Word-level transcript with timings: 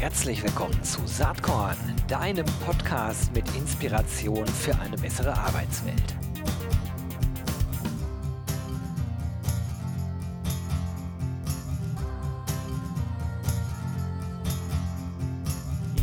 Herzlich 0.00 0.44
willkommen 0.44 0.80
zu 0.84 1.04
Saatkorn, 1.06 1.76
deinem 2.06 2.46
Podcast 2.64 3.34
mit 3.34 3.44
Inspiration 3.56 4.46
für 4.46 4.78
eine 4.78 4.96
bessere 4.96 5.36
Arbeitswelt. 5.36 6.14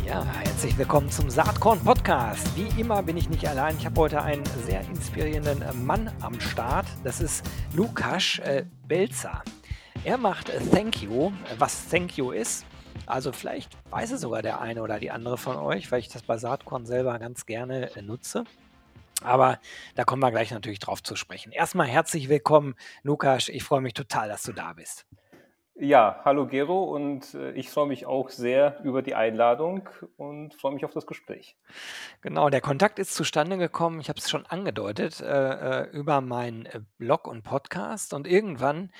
Ja, 0.06 0.22
herzlich 0.26 0.76
willkommen 0.76 1.10
zum 1.10 1.30
Saatkorn 1.30 1.80
Podcast. 1.80 2.54
Wie 2.54 2.78
immer 2.78 3.02
bin 3.02 3.16
ich 3.16 3.30
nicht 3.30 3.48
allein. 3.48 3.78
Ich 3.78 3.86
habe 3.86 3.98
heute 3.98 4.20
einen 4.22 4.44
sehr 4.66 4.82
inspirierenden 4.82 5.86
Mann 5.86 6.12
am 6.20 6.38
Start. 6.38 6.86
Das 7.02 7.22
ist 7.22 7.46
Lukas 7.72 8.40
äh, 8.40 8.66
Belzer. 8.86 9.42
Er 10.04 10.18
macht 10.18 10.52
Thank 10.70 11.02
You. 11.02 11.32
Was 11.58 11.88
Thank 11.88 12.18
You 12.18 12.32
ist, 12.32 12.66
also 13.06 13.32
vielleicht 13.32 13.76
weiß 13.90 14.12
es 14.12 14.20
sogar 14.20 14.42
der 14.42 14.60
eine 14.60 14.82
oder 14.82 14.98
die 14.98 15.10
andere 15.10 15.38
von 15.38 15.56
euch, 15.56 15.90
weil 15.90 16.00
ich 16.00 16.08
das 16.08 16.22
bei 16.22 16.36
Saatkorn 16.36 16.86
selber 16.86 17.18
ganz 17.18 17.46
gerne 17.46 17.94
äh, 17.96 18.02
nutze. 18.02 18.44
Aber 19.22 19.58
da 19.94 20.04
kommen 20.04 20.22
wir 20.22 20.30
gleich 20.30 20.50
natürlich 20.50 20.78
drauf 20.78 21.02
zu 21.02 21.16
sprechen. 21.16 21.50
Erstmal 21.52 21.86
herzlich 21.86 22.28
willkommen, 22.28 22.74
Lukas. 23.02 23.48
Ich 23.48 23.64
freue 23.64 23.80
mich 23.80 23.94
total, 23.94 24.28
dass 24.28 24.42
du 24.42 24.52
da 24.52 24.74
bist. 24.74 25.06
Ja, 25.78 26.22
hallo 26.24 26.46
Gero 26.46 26.84
und 26.84 27.34
äh, 27.34 27.52
ich 27.52 27.68
freue 27.68 27.86
mich 27.86 28.06
auch 28.06 28.30
sehr 28.30 28.80
über 28.82 29.02
die 29.02 29.14
Einladung 29.14 29.90
und 30.16 30.54
freue 30.54 30.72
mich 30.72 30.86
auf 30.86 30.94
das 30.94 31.06
Gespräch. 31.06 31.54
Genau, 32.22 32.48
der 32.48 32.62
Kontakt 32.62 32.98
ist 32.98 33.14
zustande 33.14 33.58
gekommen, 33.58 34.00
ich 34.00 34.08
habe 34.08 34.18
es 34.18 34.30
schon 34.30 34.46
angedeutet, 34.46 35.20
äh, 35.20 35.82
über 35.90 36.22
meinen 36.22 36.66
Blog 36.96 37.26
und 37.26 37.42
Podcast 37.42 38.14
und 38.14 38.26
irgendwann 38.26 38.90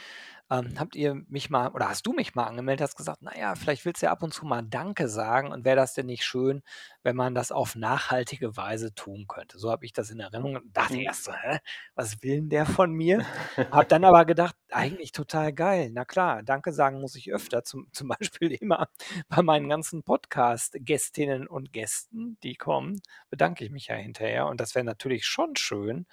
ähm, 0.50 0.74
habt 0.78 0.94
ihr 0.94 1.14
mich 1.28 1.50
mal 1.50 1.68
oder 1.68 1.88
hast 1.88 2.06
du 2.06 2.12
mich 2.12 2.34
mal 2.34 2.44
angemeldet, 2.44 2.82
hast 2.82 2.96
gesagt, 2.96 3.22
naja, 3.22 3.54
vielleicht 3.56 3.84
willst 3.84 4.02
du 4.02 4.06
ja 4.06 4.12
ab 4.12 4.22
und 4.22 4.32
zu 4.32 4.46
mal 4.46 4.62
Danke 4.62 5.08
sagen 5.08 5.50
und 5.50 5.64
wäre 5.64 5.76
das 5.76 5.94
denn 5.94 6.06
nicht 6.06 6.24
schön, 6.24 6.62
wenn 7.02 7.16
man 7.16 7.34
das 7.34 7.50
auf 7.50 7.74
nachhaltige 7.74 8.56
Weise 8.56 8.94
tun 8.94 9.26
könnte? 9.26 9.58
So 9.58 9.70
habe 9.70 9.84
ich 9.84 9.92
das 9.92 10.10
in 10.10 10.20
Erinnerung 10.20 10.56
und 10.56 10.76
dachte 10.76 10.94
mhm. 10.94 11.00
erst 11.00 11.24
so, 11.24 11.32
hä, 11.32 11.58
was 11.94 12.22
will 12.22 12.36
denn 12.36 12.48
der 12.48 12.66
von 12.66 12.92
mir? 12.92 13.24
Hab 13.72 13.88
dann 13.88 14.04
aber 14.04 14.24
gedacht, 14.24 14.54
eigentlich 14.70 15.12
total 15.12 15.52
geil. 15.52 15.90
Na 15.92 16.04
klar, 16.04 16.42
Danke 16.42 16.72
sagen 16.72 17.00
muss 17.00 17.16
ich 17.16 17.32
öfter, 17.32 17.64
zum, 17.64 17.88
zum 17.92 18.08
Beispiel 18.08 18.52
immer 18.52 18.88
bei 19.28 19.42
meinen 19.42 19.68
ganzen 19.68 20.04
Podcast-Gästinnen 20.04 21.48
und 21.48 21.72
Gästen, 21.72 22.38
die 22.42 22.54
kommen, 22.54 23.00
bedanke 23.30 23.64
ich 23.64 23.70
mich 23.70 23.88
ja 23.88 23.96
hinterher 23.96 24.46
und 24.46 24.60
das 24.60 24.74
wäre 24.74 24.84
natürlich 24.84 25.26
schon 25.26 25.56
schön, 25.56 26.06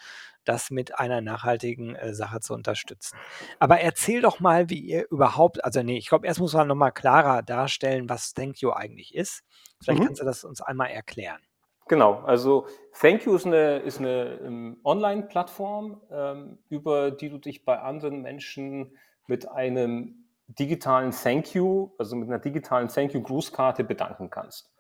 das 0.46 0.72
mit 0.72 1.00
einer 1.00 1.22
nachhaltigen 1.22 1.96
äh, 1.96 2.14
Sache 2.14 2.40
zu 2.40 2.54
unterstützen. 2.54 3.18
Aber 3.60 3.80
erzähl 3.80 4.22
doch 4.22 4.40
mal, 4.40 4.70
wie 4.70 4.80
ihr 4.80 5.06
überhaupt, 5.10 5.64
also 5.64 5.82
nee, 5.84 5.98
ich 5.98 6.10
glaube, 6.10 6.28
erst 6.28 6.40
muss 6.40 6.54
man 6.54 6.68
nochmal 6.68 6.92
klarer 6.92 7.42
darstellen, 7.42 8.10
was 8.10 8.34
Thank 8.34 8.62
You 8.62 8.72
eigentlich 8.72 9.16
ist. 9.16 9.44
Vielleicht 9.82 10.02
mhm. 10.02 10.06
kannst 10.06 10.22
du 10.22 10.26
das 10.26 10.44
uns 10.44 10.62
einmal 10.62 10.90
erklären. 10.90 11.42
Genau, 11.88 12.20
also 12.22 12.68
Thank 13.00 13.26
You 13.26 13.36
ist 13.36 13.46
eine, 13.46 13.80
ist 13.80 14.00
eine 14.00 14.40
ähm, 14.44 14.80
Online-Plattform, 14.84 16.02
ähm, 16.12 16.58
über 16.70 17.12
die 17.12 17.30
du 17.30 17.38
dich 17.38 17.66
bei 17.66 17.80
anderen 17.80 18.22
Menschen 18.22 18.98
mit 19.28 19.50
einem 19.50 20.24
digitalen 20.48 21.12
Thank 21.12 21.54
You, 21.54 21.92
also 21.98 22.16
mit 22.16 22.30
einer 22.30 22.40
digitalen 22.40 22.88
Thank 22.88 23.14
You-Grußkarte 23.14 23.84
bedanken 23.84 24.30
kannst. 24.30 24.72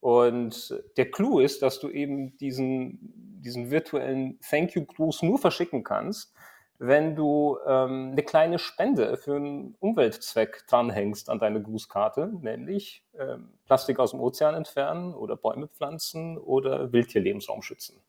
Und 0.00 0.74
der 0.96 1.10
Clou 1.10 1.40
ist, 1.40 1.60
dass 1.62 1.78
du 1.78 1.90
eben 1.90 2.36
diesen, 2.38 3.29
diesen 3.40 3.70
virtuellen 3.70 4.38
Thank 4.48 4.74
You-Gruß 4.74 5.22
nur 5.22 5.38
verschicken 5.38 5.84
kannst, 5.84 6.34
wenn 6.78 7.14
du 7.14 7.58
ähm, 7.66 8.10
eine 8.12 8.22
kleine 8.22 8.58
Spende 8.58 9.18
für 9.18 9.36
einen 9.36 9.76
Umweltzweck 9.80 10.64
dranhängst 10.66 11.28
an 11.28 11.38
deine 11.38 11.62
Grußkarte, 11.62 12.32
nämlich 12.40 13.04
ähm, 13.18 13.52
Plastik 13.66 13.98
aus 13.98 14.12
dem 14.12 14.20
Ozean 14.20 14.54
entfernen 14.54 15.14
oder 15.14 15.36
Bäume 15.36 15.68
pflanzen 15.68 16.38
oder 16.38 16.90
Wildtierlebensraum 16.90 17.60
schützen. 17.60 18.00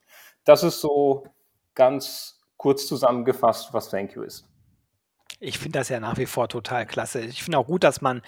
Das 0.46 0.64
ist 0.64 0.80
so 0.80 1.25
ganz 1.75 2.42
kurz 2.56 2.88
zusammengefasst, 2.88 3.74
was 3.74 3.90
Thank 3.90 4.16
You 4.16 4.24
ist. 4.24 4.50
Ich 5.44 5.57
finde 5.57 5.79
das 5.79 5.90
ja 5.90 6.00
nach 6.00 6.18
wie 6.18 6.28
vor 6.28 6.50
total 6.50 6.85
klasse. 6.85 7.22
Ich 7.22 7.41
finde 7.41 7.57
auch 7.57 7.66
gut, 7.66 7.84
dass 7.84 8.00
man 8.00 8.22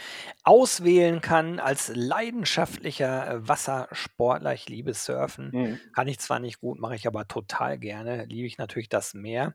auswählen 0.43 1.21
kann 1.21 1.59
als 1.59 1.91
leidenschaftlicher 1.93 3.27
äh, 3.27 3.47
Wassersportler. 3.47 4.55
Ich 4.55 4.67
liebe 4.67 4.95
Surfen. 4.95 5.51
Mhm. 5.53 5.79
Kann 5.93 6.07
ich 6.07 6.17
zwar 6.17 6.39
nicht 6.39 6.59
gut, 6.59 6.79
mache 6.79 6.95
ich 6.95 7.05
aber 7.05 7.27
total 7.27 7.77
gerne. 7.77 8.25
Liebe 8.25 8.47
ich 8.47 8.57
natürlich 8.57 8.89
das 8.89 9.13
Meer. 9.13 9.53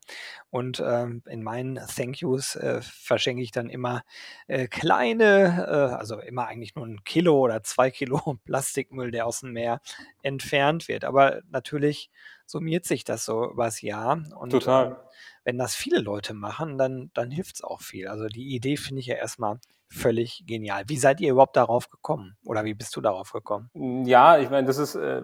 Und 0.50 0.80
ähm, 0.86 1.24
in 1.26 1.42
meinen 1.42 1.80
Thank 1.97 2.20
Yous 2.20 2.54
äh, 2.54 2.80
verschenke 2.80 3.42
ich 3.42 3.50
dann 3.50 3.70
immer 3.70 4.04
äh, 4.47 4.68
kleine, 4.68 5.66
äh, 5.68 5.97
also 5.97 6.20
immer 6.20 6.47
eigentlich 6.47 6.76
nur 6.76 6.86
ein 6.86 7.02
Kilo 7.02 7.41
oder 7.41 7.64
zwei 7.64 7.91
Kilo 7.91 8.38
Plastikmüll, 8.44 9.10
der 9.10 9.26
aus 9.26 9.41
dem 9.41 9.52
Meer 9.52 9.80
entfernt 10.22 10.86
wird. 10.86 11.04
Aber 11.04 11.41
natürlich 11.50 12.08
summiert 12.47 12.84
sich 12.84 13.02
das 13.02 13.24
so 13.24 13.50
übers 13.50 13.82
Jahr. 13.82 14.22
Und, 14.36 14.50
Total. 14.50 15.02
Wenn 15.48 15.56
das 15.56 15.75
viele 15.75 16.00
Leute 16.00 16.34
machen, 16.34 16.76
dann, 16.76 17.10
dann 17.14 17.31
hilft 17.31 17.54
es 17.54 17.64
auch 17.64 17.81
viel. 17.81 18.06
Also 18.06 18.26
die 18.26 18.54
Idee 18.54 18.76
finde 18.76 19.00
ich 19.00 19.06
ja 19.06 19.14
erstmal 19.14 19.59
völlig 19.88 20.44
genial. 20.47 20.84
Wie 20.88 20.98
seid 20.98 21.22
ihr 21.22 21.31
überhaupt 21.31 21.56
darauf 21.56 21.88
gekommen? 21.88 22.36
Oder 22.44 22.66
wie 22.66 22.75
bist 22.75 22.94
du 22.97 23.00
darauf 23.00 23.32
gekommen? 23.32 23.70
Hm, 23.72 24.04
ja, 24.04 24.36
ich 24.36 24.50
meine, 24.50 24.66
das 24.66 24.76
ist 24.76 24.94
äh, 24.94 25.22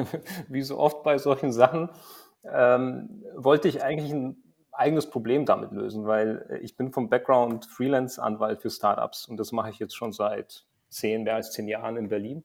wie 0.48 0.62
so 0.62 0.78
oft 0.78 1.02
bei 1.02 1.18
solchen 1.18 1.52
Sachen, 1.52 1.90
ähm, 2.50 3.22
wollte 3.34 3.68
ich 3.68 3.82
eigentlich 3.82 4.14
ein 4.14 4.42
eigenes 4.72 5.10
Problem 5.10 5.44
damit 5.44 5.72
lösen, 5.72 6.06
weil 6.06 6.46
äh, 6.48 6.58
ich 6.60 6.74
bin 6.78 6.90
vom 6.90 7.10
Background 7.10 7.66
Freelance-Anwalt 7.66 8.62
für 8.62 8.70
Startups 8.70 9.26
und 9.26 9.36
das 9.36 9.52
mache 9.52 9.68
ich 9.68 9.78
jetzt 9.78 9.94
schon 9.94 10.12
seit 10.12 10.64
zehn, 10.88 11.24
mehr 11.24 11.34
als 11.34 11.52
zehn 11.52 11.68
Jahren 11.68 11.98
in 11.98 12.08
Berlin 12.08 12.44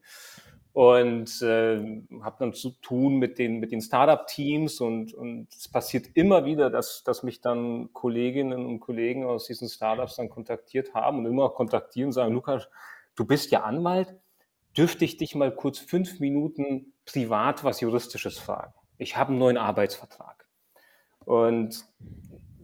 und 0.74 1.42
äh, 1.42 2.02
habe 2.22 2.36
dann 2.40 2.54
zu 2.54 2.72
tun 2.82 3.18
mit 3.18 3.38
den, 3.40 3.60
mit 3.60 3.72
den 3.72 3.82
Startup-Teams 3.82 4.80
und, 4.80 5.14
und 5.14 5.48
es 5.54 5.68
passiert 5.68 6.08
immer 6.14 6.46
wieder, 6.46 6.70
dass, 6.70 7.04
dass 7.04 7.24
mich 7.24 7.42
dann 7.42 7.92
Kolleginnen 7.92 8.66
und 8.66 8.80
Kollegen 8.80 9.26
aus 9.26 9.48
diesen 9.48 9.68
Startups 9.68 10.16
dann 10.16 10.30
kontaktiert 10.30 10.94
haben 10.94 11.20
und 11.20 11.26
immer 11.26 11.50
kontaktieren 11.50 12.08
und 12.08 12.14
sagen, 12.14 12.34
Lukas, 12.34 12.70
du 13.16 13.26
bist 13.26 13.52
ja 13.52 13.64
Anwalt, 13.64 14.16
dürfte 14.78 15.04
ich 15.04 15.18
dich 15.18 15.36
mal 15.36 15.54
kurz 15.54 15.80
fünf 15.80 16.22
Minuten 16.22 16.94
privat 17.06 17.66
was 17.66 17.82
Juristisches 17.82 18.40
fragen? 18.40 18.74
Ich 18.98 19.18
habe 19.18 19.32
einen 19.32 19.40
neuen 19.40 19.58
Arbeitsvertrag. 19.58 20.48
Und 21.26 21.86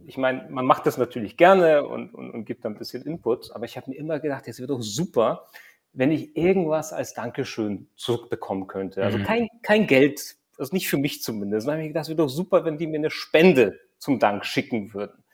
ich 0.06 0.16
meine, 0.16 0.48
man 0.48 0.64
macht 0.64 0.86
das 0.86 0.96
natürlich 0.96 1.36
gerne 1.36 1.86
und, 1.86 2.14
und, 2.14 2.30
und 2.30 2.44
gibt 2.46 2.64
dann 2.64 2.72
ein 2.72 2.78
bisschen 2.78 3.04
Input, 3.04 3.50
aber 3.54 3.66
ich 3.66 3.76
habe 3.76 3.90
mir 3.90 3.96
immer 3.96 4.18
gedacht, 4.18 4.48
es 4.48 4.58
wäre 4.58 4.68
doch 4.68 4.80
super, 4.80 5.46
wenn 5.92 6.10
ich 6.10 6.36
irgendwas 6.36 6.92
als 6.92 7.14
Dankeschön 7.14 7.88
zurückbekommen 7.96 8.66
könnte. 8.66 9.02
Also 9.02 9.18
mhm. 9.18 9.24
kein, 9.24 9.48
kein 9.62 9.86
Geld, 9.86 10.36
also 10.58 10.74
nicht 10.74 10.88
für 10.88 10.98
mich 10.98 11.22
zumindest. 11.22 11.66
Dann 11.66 11.74
habe 11.74 11.82
ich 11.82 11.88
gedacht, 11.88 12.04
es 12.04 12.08
wäre 12.08 12.16
doch 12.16 12.28
super, 12.28 12.64
wenn 12.64 12.78
die 12.78 12.86
mir 12.86 12.98
eine 12.98 13.10
Spende 13.10 13.78
zum 13.98 14.18
Dank 14.18 14.44
schicken 14.44 14.94
würden. 14.94 15.24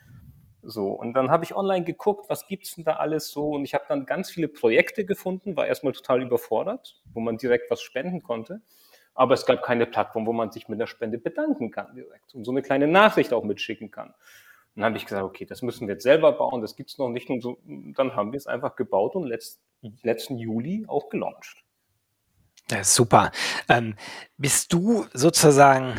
So, 0.62 0.88
und 0.88 1.12
dann 1.12 1.30
habe 1.30 1.44
ich 1.44 1.54
online 1.54 1.84
geguckt, 1.84 2.30
was 2.30 2.46
gibt's 2.46 2.74
denn 2.74 2.84
da 2.84 2.94
alles 2.94 3.28
so? 3.28 3.50
Und 3.50 3.64
ich 3.64 3.74
habe 3.74 3.84
dann 3.86 4.06
ganz 4.06 4.30
viele 4.30 4.48
Projekte 4.48 5.04
gefunden, 5.04 5.56
war 5.56 5.66
erstmal 5.66 5.92
total 5.92 6.22
überfordert, 6.22 7.02
wo 7.12 7.20
man 7.20 7.36
direkt 7.36 7.70
was 7.70 7.82
spenden 7.82 8.22
konnte. 8.22 8.62
Aber 9.14 9.34
es 9.34 9.44
gab 9.44 9.62
keine 9.62 9.84
Plattform, 9.84 10.26
wo 10.26 10.32
man 10.32 10.50
sich 10.50 10.68
mit 10.68 10.80
der 10.80 10.86
Spende 10.86 11.18
bedanken 11.18 11.70
kann 11.70 11.94
direkt 11.94 12.34
und 12.34 12.44
so 12.44 12.50
eine 12.50 12.62
kleine 12.62 12.88
Nachricht 12.88 13.32
auch 13.32 13.44
mitschicken 13.44 13.90
kann 13.90 14.14
dann 14.74 14.84
habe 14.84 14.96
ich 14.96 15.04
gesagt, 15.04 15.24
okay, 15.24 15.44
das 15.44 15.62
müssen 15.62 15.86
wir 15.86 15.94
jetzt 15.94 16.02
selber 16.02 16.32
bauen, 16.32 16.60
das 16.60 16.74
gibt's 16.74 16.98
noch 16.98 17.08
nicht. 17.08 17.30
Und 17.30 17.40
so, 17.40 17.58
dann 17.64 18.16
haben 18.16 18.32
wir 18.32 18.36
es 18.36 18.46
einfach 18.46 18.74
gebaut 18.74 19.14
und 19.14 19.24
letzt, 19.24 19.60
letzten 20.02 20.38
Juli 20.38 20.84
auch 20.88 21.08
gelauncht. 21.08 21.64
Ja, 22.70 22.82
super. 22.82 23.30
Ähm, 23.68 23.94
bist 24.38 24.72
du 24.72 25.06
sozusagen 25.12 25.94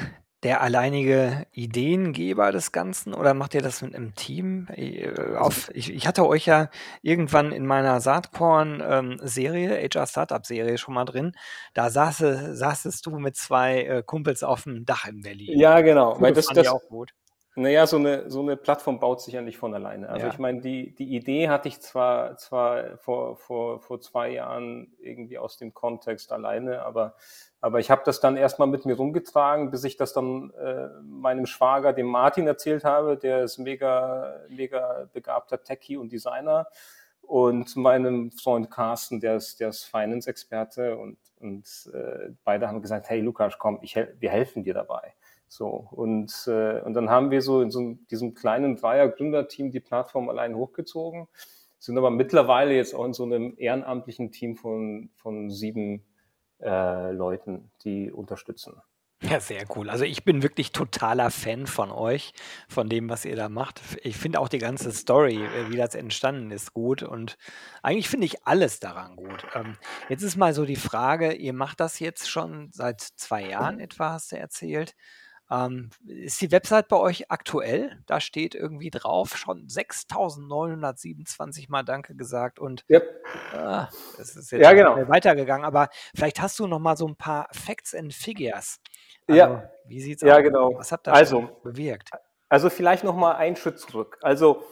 der 0.46 0.62
alleinige 0.62 1.48
Ideengeber 1.54 2.52
des 2.52 2.72
Ganzen 2.72 3.16
oder 3.16 3.34
macht 3.34 3.56
ihr 3.56 3.64
das 3.64 3.82
mit 3.82 3.96
einem 3.96 4.14
Team? 4.14 4.68
Äh, 4.76 5.12
auf, 5.38 5.72
ich, 5.74 5.92
ich 5.92 6.06
hatte 6.06 6.28
euch 6.28 6.46
ja 6.46 6.70
irgendwann 7.02 7.52
in 7.52 7.66
meiner 7.66 8.00
Saatkorn-Serie, 8.00 9.80
ähm, 9.80 9.90
HR 9.92 10.06
Startup-Serie 10.06 10.78
schon 10.78 10.94
mal 10.94 11.06
drin. 11.06 11.34
Da 11.74 11.90
saß, 11.90 12.24
saßest 12.52 13.06
du 13.06 13.18
mit 13.18 13.36
zwei 13.36 13.84
äh, 13.84 14.04
Kumpels 14.04 14.44
auf 14.44 14.64
dem 14.64 14.86
Dach 14.86 15.08
in 15.08 15.22
Berlin. 15.22 15.58
Ja, 15.60 15.82
genau. 15.82 16.20
Weil 16.22 16.34
das, 16.34 16.46
das, 16.46 16.68
auch 16.68 16.88
gut. 16.90 17.12
Naja, 17.58 17.88
so 17.88 17.96
eine, 17.96 18.30
so 18.30 18.42
eine 18.42 18.58
Plattform 18.58 19.00
baut 19.00 19.22
sich 19.22 19.34
ja 19.34 19.42
nicht 19.42 19.58
von 19.58 19.74
alleine. 19.74 20.10
Also 20.10 20.28
ja. 20.28 20.34
ich 20.34 20.40
meine, 20.40 20.60
die, 20.60 20.94
die 20.94 21.16
Idee 21.16 21.48
hatte 21.48 21.70
ich 21.70 21.80
zwar, 21.80 22.36
zwar 22.36 22.98
vor, 22.98 23.38
vor, 23.38 23.80
vor 23.80 24.02
zwei 24.02 24.30
Jahren 24.32 24.94
irgendwie 25.00 25.38
aus 25.38 25.58
dem 25.58 25.74
Kontext 25.74 26.34
alleine, 26.34 26.82
aber, 26.82 27.16
aber 27.62 27.80
ich 27.80 27.90
habe 27.90 28.02
das 28.04 28.20
dann 28.20 28.36
erstmal 28.36 28.68
mit 28.68 28.86
mir 28.86 28.98
rumgetragen, 28.98 29.72
bis 29.72 29.86
ich 29.86 29.96
das 29.96 30.12
dann 30.12 30.52
äh, 30.52 30.90
meinem 31.02 31.46
Schwager, 31.46 31.94
dem 31.94 32.08
Martin, 32.08 32.46
erzählt 32.46 32.84
habe, 32.84 33.16
der 33.16 33.44
ist 33.44 33.58
mega, 33.58 34.38
mega 34.50 35.08
begabter 35.14 35.64
Techie 35.64 35.96
und 35.96 36.12
Designer 36.12 36.68
und 37.22 37.78
meinem 37.78 38.32
Freund 38.32 38.70
Carsten, 38.70 39.22
der 39.22 39.38
ist, 39.38 39.62
der 39.62 39.70
ist 39.70 39.86
Finance-Experte 39.86 40.98
und, 40.98 41.18
und 41.40 41.90
äh, 41.94 42.32
beide 42.44 42.68
haben 42.68 42.82
gesagt, 42.82 43.10
hey 43.10 43.22
Lukas, 43.22 43.58
komm, 43.58 43.80
ich, 43.82 43.96
wir 43.96 44.30
helfen 44.30 44.64
dir 44.64 44.74
dabei. 44.74 45.14
So, 45.48 45.88
und, 45.92 46.32
äh, 46.48 46.82
und 46.82 46.94
dann 46.94 47.10
haben 47.10 47.32
wir 47.32 47.42
so 47.42 47.62
in 47.62 47.72
so 47.72 47.98
diesem 48.10 48.34
kleinen 48.34 48.76
Dreier-Gründerteam 48.76 49.72
die 49.72 49.80
Plattform 49.80 50.30
allein 50.30 50.56
hochgezogen. 50.56 51.28
sind 51.80 51.98
aber 51.98 52.10
mittlerweile 52.10 52.76
jetzt 52.76 52.94
auch 52.96 53.06
in 53.06 53.14
so 53.14 53.24
einem 53.24 53.54
ehrenamtlichen 53.58 54.32
Team 54.32 54.56
von, 54.56 55.10
von 55.16 55.50
sieben 55.50 56.04
äh, 56.62 57.12
Leuten, 57.12 57.72
die 57.84 58.12
unterstützen. 58.12 58.82
Ja, 59.22 59.40
sehr 59.40 59.66
cool. 59.76 59.90
Also 59.90 60.04
ich 60.04 60.24
bin 60.24 60.44
wirklich 60.44 60.72
totaler 60.72 61.32
Fan 61.32 61.68
von 61.68 61.90
euch, 61.90 62.34
von 62.68 62.90
dem, 62.90 63.10
was 63.10 63.26
ihr 63.26 63.36
da 63.36 63.50
macht. 63.50 63.82
Ich 64.04 64.18
finde 64.18 64.40
auch 64.40 64.50
die 64.50 64.60
ganze 64.60 64.92
Story, 64.92 65.44
äh, 65.44 65.72
wie 65.72 65.78
das 65.78 65.96
entstanden 65.96 66.52
ist, 66.52 66.74
gut. 66.74 67.02
Und 67.02 67.38
eigentlich 67.82 68.10
finde 68.10 68.26
ich 68.26 68.46
alles 68.46 68.80
daran 68.80 69.16
gut. 69.16 69.48
Ähm, 69.56 69.78
jetzt 70.10 70.22
ist 70.22 70.36
mal 70.36 70.54
so 70.54 70.66
die 70.66 70.76
Frage, 70.76 71.34
ihr 71.34 71.54
macht 71.54 71.80
das 71.80 72.00
jetzt 72.00 72.30
schon 72.30 72.70
seit 72.72 73.02
zwei 73.02 73.48
Jahren 73.48 73.80
etwa, 73.80 74.12
hast 74.12 74.32
du 74.32 74.38
erzählt. 74.38 74.96
Ähm, 75.52 75.92
ist 76.08 76.42
die 76.42 76.52
Website 76.52 76.88
bei 76.88 76.98
euch 76.98 77.30
aktuell? 77.30 78.02
Da 78.08 78.20
steht 78.20 78.56
irgendwie 78.56 78.90
drauf, 78.90 79.38
schon 79.38 79.68
6.927 79.68 81.66
Mal 81.70 81.84
Danke 81.84 82.16
gesagt 82.16 82.60
und 82.60 82.84
Yep. 82.90 83.04
äh, 83.54 83.84
es 84.20 84.36
ist 84.36 84.52
jetzt 84.52 84.62
Ja, 84.62 84.74
genau. 84.74 84.96
weitergegangen, 85.08 85.66
aber 85.66 85.90
vielleicht 86.16 86.42
hast 86.42 86.58
du 86.60 86.68
noch 86.68 86.80
mal 86.80 86.98
so 86.98 87.08
ein 87.08 87.16
paar 87.16 87.48
Facts 87.52 87.94
and 87.94 88.14
Figures. 88.14 88.80
Ja. 89.28 89.46
Also, 89.46 89.62
wie 89.88 90.02
sieht's 90.02 90.22
Ja, 90.24 90.38
aus? 90.38 90.44
genau. 90.44 90.74
Was 90.78 90.92
habt 90.92 91.08
ihr 91.08 91.14
Also, 91.14 91.50
bewirkt? 91.64 92.10
Also 92.50 92.70
vielleicht 92.70 93.04
noch 93.04 93.16
mal 93.16 93.34
einen 93.36 93.56
Schritt 93.56 93.80
zurück. 93.80 94.18
Also 94.22 94.64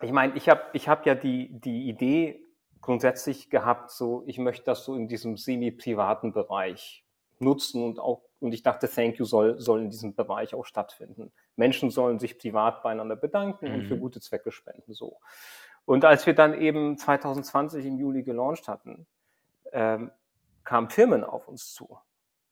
ich 0.00 0.12
meine, 0.12 0.34
ich 0.36 0.48
habe 0.48 0.62
ich 0.72 0.88
hab 0.88 1.06
ja 1.06 1.14
die, 1.14 1.48
die 1.60 1.88
Idee 1.88 2.40
grundsätzlich 2.80 3.50
gehabt, 3.50 3.90
so 3.90 4.22
ich 4.26 4.38
möchte 4.38 4.64
das 4.64 4.84
so 4.84 4.94
in 4.94 5.08
diesem 5.08 5.36
semi-privaten 5.36 6.32
Bereich 6.32 7.04
nutzen 7.38 7.82
und 7.82 7.98
auch 7.98 8.22
und 8.44 8.52
ich 8.52 8.62
dachte, 8.62 8.88
Thank 8.88 9.18
You 9.18 9.24
soll, 9.24 9.58
soll 9.58 9.80
in 9.80 9.90
diesem 9.90 10.14
Bereich 10.14 10.54
auch 10.54 10.64
stattfinden. 10.66 11.32
Menschen 11.56 11.90
sollen 11.90 12.18
sich 12.18 12.38
privat 12.38 12.82
beieinander 12.82 13.16
bedanken 13.16 13.66
und 13.72 13.84
für 13.84 13.96
Mhm. 13.96 14.00
gute 14.00 14.20
Zwecke 14.20 14.52
spenden. 14.52 14.92
So. 14.92 15.18
Und 15.86 16.04
als 16.04 16.26
wir 16.26 16.34
dann 16.34 16.54
eben 16.60 16.96
2020 16.98 17.84
im 17.86 17.98
Juli 17.98 18.22
gelauncht 18.22 18.68
hatten, 18.68 19.06
ähm, 19.72 20.10
kamen 20.62 20.90
Firmen 20.90 21.24
auf 21.24 21.48
uns 21.48 21.72
zu 21.74 21.98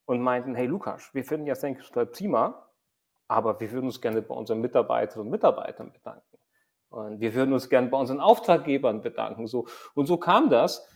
und 0.07 0.21
meinten, 0.21 0.55
hey 0.55 0.67
Lukas, 0.67 1.13
wir 1.15 1.25
finden 1.25 1.47
ja 1.47 1.55
Thank 1.55 1.79
You 1.79 1.85
total 1.85 2.07
prima, 2.07 2.69
aber 3.29 3.59
wir 3.61 3.71
würden 3.71 3.87
uns 3.87 4.01
gerne 4.01 4.23
bei 4.23 4.35
unseren 4.35 4.61
Mitarbeiterinnen 4.61 5.27
und 5.27 5.31
Mitarbeitern 5.31 5.93
bedanken. 5.93 6.39
Und 6.91 7.21
wir 7.21 7.35
würden 7.35 7.55
uns 7.55 7.71
gerne 7.71 7.89
bei 7.89 7.97
unseren 7.97 8.21
Auftraggebern 8.21 9.01
bedanken. 9.01 9.47
So. 9.47 9.67
Und 9.95 10.07
so 10.07 10.19
kam 10.19 10.51
das, 10.51 10.87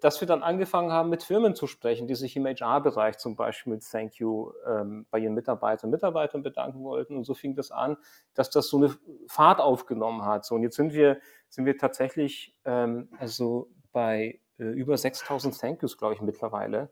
dass 0.00 0.20
wir 0.20 0.28
dann 0.28 0.42
angefangen 0.42 0.92
haben, 0.92 1.08
mit 1.08 1.22
Firmen 1.22 1.54
zu 1.54 1.66
sprechen, 1.66 2.06
die 2.06 2.14
sich 2.14 2.36
im 2.36 2.46
HR-Bereich 2.46 3.18
zum 3.18 3.36
Beispiel 3.36 3.72
mit 3.72 3.88
Thank 3.88 4.16
You 4.16 4.52
ähm, 4.66 5.06
bei 5.10 5.18
ihren 5.18 5.34
Mitarbeitern 5.34 5.88
und 5.88 5.92
Mitarbeitern 5.92 6.42
bedanken 6.42 6.82
wollten. 6.84 7.16
Und 7.16 7.24
so 7.24 7.34
fing 7.34 7.54
das 7.54 7.70
an, 7.70 7.96
dass 8.34 8.50
das 8.50 8.68
so 8.68 8.76
eine 8.76 8.94
Fahrt 9.26 9.60
aufgenommen 9.60 10.24
hat. 10.24 10.44
So, 10.44 10.54
und 10.54 10.62
jetzt 10.62 10.76
sind 10.76 10.92
wir, 10.92 11.18
sind 11.48 11.64
wir 11.64 11.78
tatsächlich 11.78 12.54
ähm, 12.64 13.08
also 13.18 13.68
bei 13.92 14.40
äh, 14.58 14.64
über 14.64 14.96
6000 14.96 15.58
Thank 15.58 15.82
Yous, 15.82 15.96
glaube 15.96 16.14
ich, 16.14 16.20
mittlerweile. 16.20 16.90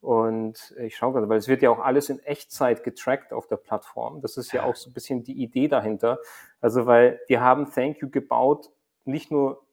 Und 0.00 0.74
ich 0.78 0.96
schaue 0.96 1.12
gerade, 1.12 1.28
weil 1.28 1.38
es 1.38 1.48
wird 1.48 1.60
ja 1.60 1.70
auch 1.70 1.80
alles 1.80 2.08
in 2.08 2.20
Echtzeit 2.20 2.84
getrackt 2.84 3.32
auf 3.32 3.48
der 3.48 3.56
Plattform. 3.56 4.20
Das 4.20 4.36
ist 4.36 4.52
ja 4.52 4.62
auch 4.62 4.76
so 4.76 4.90
ein 4.90 4.92
bisschen 4.92 5.24
die 5.24 5.42
Idee 5.42 5.66
dahinter. 5.66 6.20
Also, 6.60 6.86
weil 6.86 7.20
wir 7.26 7.40
haben 7.40 7.70
Thank 7.70 8.00
You 8.00 8.08
gebaut, 8.08 8.70
nicht 9.04 9.32
nur 9.32 9.66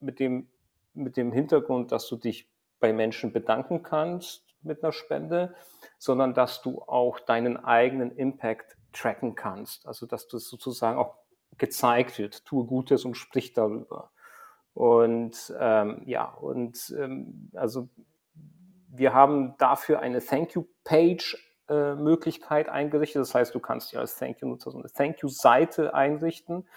mit 0.00 0.18
dem, 0.18 0.48
mit 0.96 1.16
dem 1.16 1.32
Hintergrund, 1.32 1.92
dass 1.92 2.08
du 2.08 2.16
dich 2.16 2.48
bei 2.80 2.92
Menschen 2.92 3.32
bedanken 3.32 3.82
kannst 3.82 4.44
mit 4.62 4.82
einer 4.82 4.92
Spende, 4.92 5.54
sondern 5.98 6.34
dass 6.34 6.62
du 6.62 6.82
auch 6.82 7.20
deinen 7.20 7.56
eigenen 7.56 8.10
Impact 8.16 8.76
tracken 8.92 9.34
kannst. 9.34 9.86
Also, 9.86 10.06
dass 10.06 10.28
das 10.28 10.48
sozusagen 10.48 10.98
auch 10.98 11.16
gezeigt 11.58 12.18
wird. 12.18 12.44
Tue 12.44 12.66
Gutes 12.66 13.04
und 13.04 13.14
sprich 13.14 13.52
darüber. 13.52 14.10
Und 14.74 15.54
ähm, 15.58 16.02
ja, 16.04 16.24
und 16.24 16.94
ähm, 16.98 17.50
also 17.54 17.88
wir 18.88 19.14
haben 19.14 19.56
dafür 19.58 20.00
eine 20.00 20.22
Thank 20.22 20.54
You 20.54 20.66
Page 20.84 21.36
äh, 21.68 21.94
Möglichkeit 21.94 22.68
eingerichtet. 22.68 23.20
Das 23.20 23.34
heißt, 23.34 23.54
du 23.54 23.60
kannst 23.60 23.92
dir 23.92 24.00
als 24.00 24.16
Thank 24.16 24.40
You 24.40 24.48
Nutzer 24.48 24.70
so 24.70 24.78
eine 24.78 24.90
Thank 24.90 25.22
You 25.22 25.28
Seite 25.28 25.94
einrichten. 25.94 26.68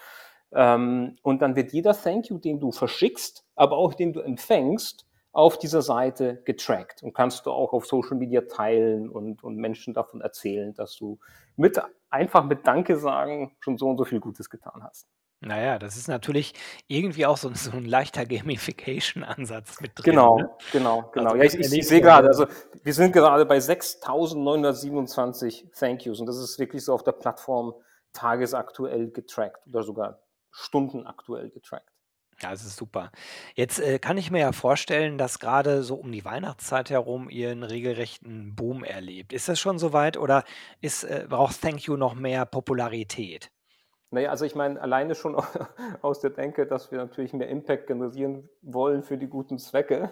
Ähm, 0.52 1.16
und 1.22 1.42
dann 1.42 1.54
wird 1.56 1.72
jeder 1.72 1.92
Thank 1.94 2.28
You, 2.28 2.38
den 2.38 2.58
du 2.60 2.72
verschickst, 2.72 3.44
aber 3.54 3.76
auch 3.76 3.94
den 3.94 4.12
du 4.12 4.20
empfängst, 4.20 5.06
auf 5.32 5.58
dieser 5.58 5.80
Seite 5.82 6.42
getrackt 6.44 7.04
und 7.04 7.14
kannst 7.14 7.46
du 7.46 7.52
auch 7.52 7.72
auf 7.72 7.86
Social 7.86 8.16
Media 8.16 8.40
teilen 8.40 9.08
und, 9.08 9.44
und 9.44 9.54
Menschen 9.56 9.94
davon 9.94 10.20
erzählen, 10.20 10.74
dass 10.74 10.96
du 10.96 11.20
mit 11.54 11.80
einfach 12.10 12.42
mit 12.44 12.66
Danke 12.66 12.96
sagen 12.96 13.54
schon 13.60 13.78
so 13.78 13.88
und 13.88 13.96
so 13.96 14.04
viel 14.04 14.18
Gutes 14.18 14.50
getan 14.50 14.82
hast. 14.82 15.06
Naja, 15.42 15.78
das 15.78 15.96
ist 15.96 16.08
natürlich 16.08 16.52
irgendwie 16.88 17.24
auch 17.26 17.36
so, 17.36 17.46
ein- 17.48 17.54
so 17.54 17.70
ein 17.70 17.84
leichter 17.86 18.26
Gamification-Ansatz 18.26 19.80
mit 19.80 19.92
drin. 19.94 20.04
Genau, 20.12 20.38
Ne? 20.38 20.50
genau, 20.72 21.02
genau. 21.12 21.30
Also 21.30 21.36
ja, 21.36 21.44
ich, 21.44 21.54
ich, 21.54 21.72
ich 21.78 21.86
sehe 21.88 22.00
gerade, 22.00 22.32
so. 22.34 22.44
also 22.46 22.56
wir 22.82 22.92
sind 22.92 23.12
gerade 23.12 23.46
bei 23.46 23.58
6.927 23.58 25.70
Thank 25.78 26.04
Yous 26.06 26.18
und 26.20 26.26
das 26.26 26.38
ist 26.38 26.58
wirklich 26.58 26.84
so 26.84 26.92
auf 26.92 27.04
der 27.04 27.12
Plattform 27.12 27.72
tagesaktuell 28.12 29.10
getrackt 29.10 29.64
oder 29.68 29.84
sogar 29.84 30.18
stundenaktuell 30.50 31.50
getrackt. 31.50 31.90
Ja, 32.42 32.50
das 32.50 32.64
ist 32.64 32.76
super. 32.76 33.10
Jetzt 33.54 33.80
äh, 33.80 33.98
kann 33.98 34.16
ich 34.16 34.30
mir 34.30 34.40
ja 34.40 34.52
vorstellen, 34.52 35.18
dass 35.18 35.40
gerade 35.40 35.82
so 35.82 35.96
um 35.96 36.10
die 36.10 36.24
Weihnachtszeit 36.24 36.88
herum 36.88 37.28
ihr 37.28 37.50
einen 37.50 37.62
regelrechten 37.62 38.54
Boom 38.56 38.82
erlebt. 38.82 39.34
Ist 39.34 39.48
das 39.48 39.60
schon 39.60 39.78
soweit 39.78 40.16
oder 40.16 40.44
ist, 40.80 41.04
äh, 41.04 41.26
braucht 41.28 41.60
Thank 41.60 41.82
You 41.82 41.96
noch 41.96 42.14
mehr 42.14 42.46
Popularität? 42.46 43.50
Naja, 44.10 44.30
also 44.30 44.44
ich 44.44 44.54
meine, 44.54 44.80
alleine 44.80 45.14
schon 45.14 45.36
aus 46.02 46.20
der 46.20 46.30
Denke, 46.30 46.66
dass 46.66 46.90
wir 46.90 46.98
natürlich 46.98 47.34
mehr 47.34 47.48
Impact 47.48 47.86
generieren 47.86 48.48
wollen 48.62 49.02
für 49.02 49.18
die 49.18 49.28
guten 49.28 49.58
Zwecke, 49.58 50.10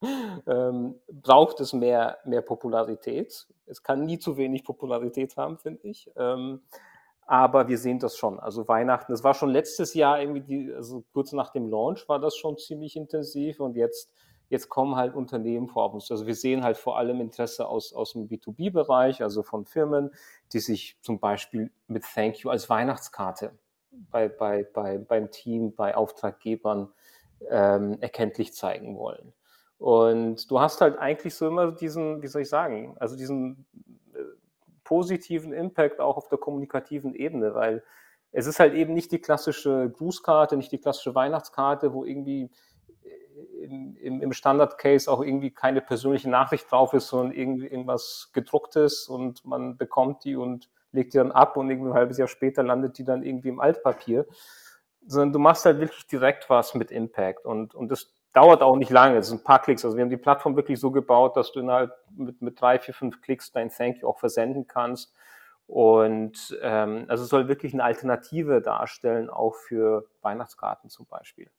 ähm, 0.46 0.94
braucht 1.10 1.58
es 1.60 1.72
mehr, 1.72 2.18
mehr 2.24 2.42
Popularität. 2.42 3.48
Es 3.66 3.82
kann 3.82 4.04
nie 4.04 4.20
zu 4.20 4.36
wenig 4.36 4.62
Popularität 4.64 5.36
haben, 5.36 5.58
finde 5.58 5.80
ich. 5.82 6.10
Ähm, 6.16 6.62
aber 7.26 7.66
wir 7.68 7.76
sehen 7.76 7.98
das 7.98 8.16
schon. 8.16 8.38
Also 8.38 8.68
Weihnachten, 8.68 9.12
das 9.12 9.24
war 9.24 9.34
schon 9.34 9.50
letztes 9.50 9.94
Jahr 9.94 10.20
irgendwie, 10.20 10.40
die, 10.40 10.72
also 10.72 11.04
kurz 11.12 11.32
nach 11.32 11.50
dem 11.50 11.68
Launch 11.68 12.08
war 12.08 12.20
das 12.20 12.36
schon 12.36 12.56
ziemlich 12.56 12.96
intensiv 12.96 13.58
und 13.58 13.74
jetzt, 13.76 14.12
jetzt 14.48 14.68
kommen 14.68 14.94
halt 14.94 15.14
Unternehmen 15.14 15.68
vor 15.68 15.92
uns. 15.92 16.10
Also 16.10 16.26
wir 16.26 16.36
sehen 16.36 16.62
halt 16.62 16.76
vor 16.76 16.96
allem 16.96 17.20
Interesse 17.20 17.66
aus, 17.66 17.92
aus 17.92 18.12
dem 18.12 18.28
B2B-Bereich, 18.28 19.22
also 19.22 19.42
von 19.42 19.64
Firmen, 19.64 20.12
die 20.52 20.60
sich 20.60 20.96
zum 21.00 21.18
Beispiel 21.18 21.72
mit 21.88 22.04
Thank 22.14 22.38
You 22.38 22.50
als 22.50 22.70
Weihnachtskarte 22.70 23.52
bei, 23.90 24.28
bei, 24.28 24.62
bei, 24.62 24.98
beim 24.98 25.30
Team, 25.32 25.74
bei 25.74 25.96
Auftraggebern 25.96 26.92
ähm, 27.50 27.98
erkenntlich 28.00 28.54
zeigen 28.54 28.96
wollen. 28.96 29.32
Und 29.78 30.50
du 30.50 30.60
hast 30.60 30.80
halt 30.80 30.98
eigentlich 30.98 31.34
so 31.34 31.48
immer 31.48 31.72
diesen, 31.72 32.22
wie 32.22 32.28
soll 32.28 32.42
ich 32.42 32.48
sagen, 32.48 32.96
also 32.98 33.16
diesen 33.16 33.66
positiven 34.86 35.52
Impact 35.52 36.00
auch 36.00 36.16
auf 36.16 36.28
der 36.28 36.38
kommunikativen 36.38 37.14
Ebene, 37.14 37.54
weil 37.54 37.82
es 38.30 38.46
ist 38.46 38.60
halt 38.60 38.74
eben 38.74 38.94
nicht 38.94 39.10
die 39.12 39.20
klassische 39.20 39.90
Grußkarte, 39.90 40.56
nicht 40.56 40.70
die 40.70 40.78
klassische 40.78 41.14
Weihnachtskarte, 41.14 41.92
wo 41.92 42.04
irgendwie 42.04 42.50
im, 43.60 44.22
im, 44.22 44.32
Standard-Case 44.32 45.10
auch 45.10 45.22
irgendwie 45.22 45.50
keine 45.50 45.80
persönliche 45.80 46.30
Nachricht 46.30 46.70
drauf 46.70 46.92
ist, 46.92 47.08
sondern 47.08 47.32
irgendwie 47.32 47.66
irgendwas 47.66 48.30
gedrucktes 48.32 49.08
und 49.08 49.44
man 49.44 49.76
bekommt 49.76 50.24
die 50.24 50.36
und 50.36 50.70
legt 50.92 51.14
die 51.14 51.18
dann 51.18 51.32
ab 51.32 51.56
und 51.56 51.68
irgendwie 51.68 51.90
ein 51.90 51.94
halbes 51.94 52.18
Jahr 52.18 52.28
später 52.28 52.62
landet 52.62 52.98
die 52.98 53.04
dann 53.04 53.22
irgendwie 53.22 53.48
im 53.48 53.60
Altpapier. 53.60 54.26
Sondern 55.06 55.32
du 55.32 55.38
machst 55.38 55.64
halt 55.66 55.80
wirklich 55.80 56.06
direkt 56.06 56.48
was 56.48 56.74
mit 56.74 56.90
Impact 56.90 57.44
und, 57.44 57.74
und 57.74 57.90
das 57.90 58.12
dauert 58.36 58.62
auch 58.62 58.76
nicht 58.76 58.90
lange, 58.90 59.16
es 59.16 59.28
sind 59.28 59.40
ein 59.40 59.44
paar 59.44 59.62
Klicks. 59.62 59.84
Also 59.84 59.96
wir 59.96 60.02
haben 60.02 60.10
die 60.10 60.18
Plattform 60.18 60.56
wirklich 60.56 60.78
so 60.78 60.90
gebaut, 60.90 61.36
dass 61.36 61.52
du 61.52 61.60
innerhalb 61.60 61.92
mit, 62.14 62.42
mit 62.42 62.60
drei, 62.60 62.78
vier, 62.78 62.92
fünf 62.92 63.22
Klicks 63.22 63.50
dein 63.50 63.70
Thank 63.70 64.02
You 64.02 64.08
auch 64.08 64.18
versenden 64.18 64.66
kannst. 64.66 65.14
Und 65.66 66.56
ähm, 66.60 67.06
also 67.08 67.24
es 67.24 67.30
soll 67.30 67.48
wirklich 67.48 67.72
eine 67.72 67.82
Alternative 67.82 68.60
darstellen, 68.60 69.30
auch 69.30 69.54
für 69.54 70.04
Weihnachtskarten 70.20 70.90
zum 70.90 71.06
Beispiel. 71.06 71.50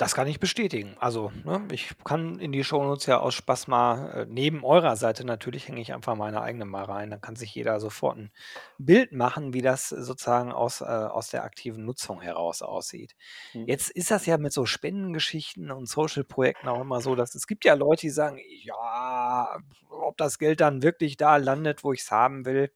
Das 0.00 0.14
kann 0.14 0.26
ich 0.26 0.40
bestätigen. 0.40 0.96
Also, 0.98 1.30
ne, 1.44 1.68
ich 1.70 1.90
kann 2.04 2.38
in 2.38 2.52
die 2.52 2.64
Shownotes 2.64 3.04
ja 3.04 3.18
aus 3.18 3.34
Spaß 3.34 3.68
mal, 3.68 4.10
äh, 4.12 4.26
neben 4.26 4.64
eurer 4.64 4.96
Seite 4.96 5.26
natürlich 5.26 5.68
hänge 5.68 5.82
ich 5.82 5.92
einfach 5.92 6.16
meine 6.16 6.40
eigene 6.40 6.64
mal 6.64 6.84
rein. 6.84 7.10
Dann 7.10 7.20
kann 7.20 7.36
sich 7.36 7.54
jeder 7.54 7.78
sofort 7.80 8.16
ein 8.16 8.32
Bild 8.78 9.12
machen, 9.12 9.52
wie 9.52 9.60
das 9.60 9.90
sozusagen 9.90 10.52
aus, 10.52 10.80
äh, 10.80 10.84
aus 10.86 11.28
der 11.28 11.44
aktiven 11.44 11.84
Nutzung 11.84 12.22
heraus 12.22 12.62
aussieht. 12.62 13.14
Mhm. 13.52 13.66
Jetzt 13.66 13.90
ist 13.90 14.10
das 14.10 14.24
ja 14.24 14.38
mit 14.38 14.54
so 14.54 14.64
Spendengeschichten 14.64 15.70
und 15.70 15.86
Social-Projekten 15.86 16.68
auch 16.68 16.80
immer 16.80 17.02
so, 17.02 17.14
dass 17.14 17.34
es 17.34 17.46
gibt 17.46 17.66
ja 17.66 17.74
Leute, 17.74 18.00
die 18.00 18.10
sagen, 18.10 18.40
ja, 18.62 19.58
ob 19.90 20.16
das 20.16 20.38
Geld 20.38 20.62
dann 20.62 20.82
wirklich 20.82 21.18
da 21.18 21.36
landet, 21.36 21.84
wo 21.84 21.92
ich 21.92 22.00
es 22.00 22.10
haben 22.10 22.46
will. 22.46 22.72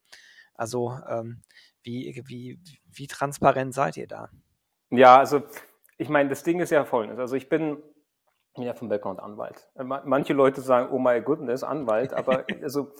Also, 0.52 0.98
ähm, 1.08 1.40
wie, 1.82 2.22
wie, 2.26 2.60
wie 2.92 3.06
transparent 3.06 3.72
seid 3.72 3.96
ihr 3.96 4.08
da? 4.08 4.28
Ja, 4.90 5.16
also 5.16 5.42
ich 5.96 6.08
meine, 6.08 6.28
das 6.28 6.42
Ding 6.42 6.60
ist 6.60 6.70
ja 6.70 6.84
folgendes. 6.84 7.18
Also 7.18 7.36
ich 7.36 7.48
bin 7.48 7.82
ja 8.56 8.74
vom 8.74 8.88
Background 8.88 9.20
Anwalt. 9.20 9.68
Manche 9.74 10.32
Leute 10.32 10.60
sagen, 10.60 10.92
oh 10.92 10.98
my 10.98 11.20
goodness, 11.20 11.62
Anwalt, 11.62 12.12
aber 12.12 12.44
also 12.62 12.92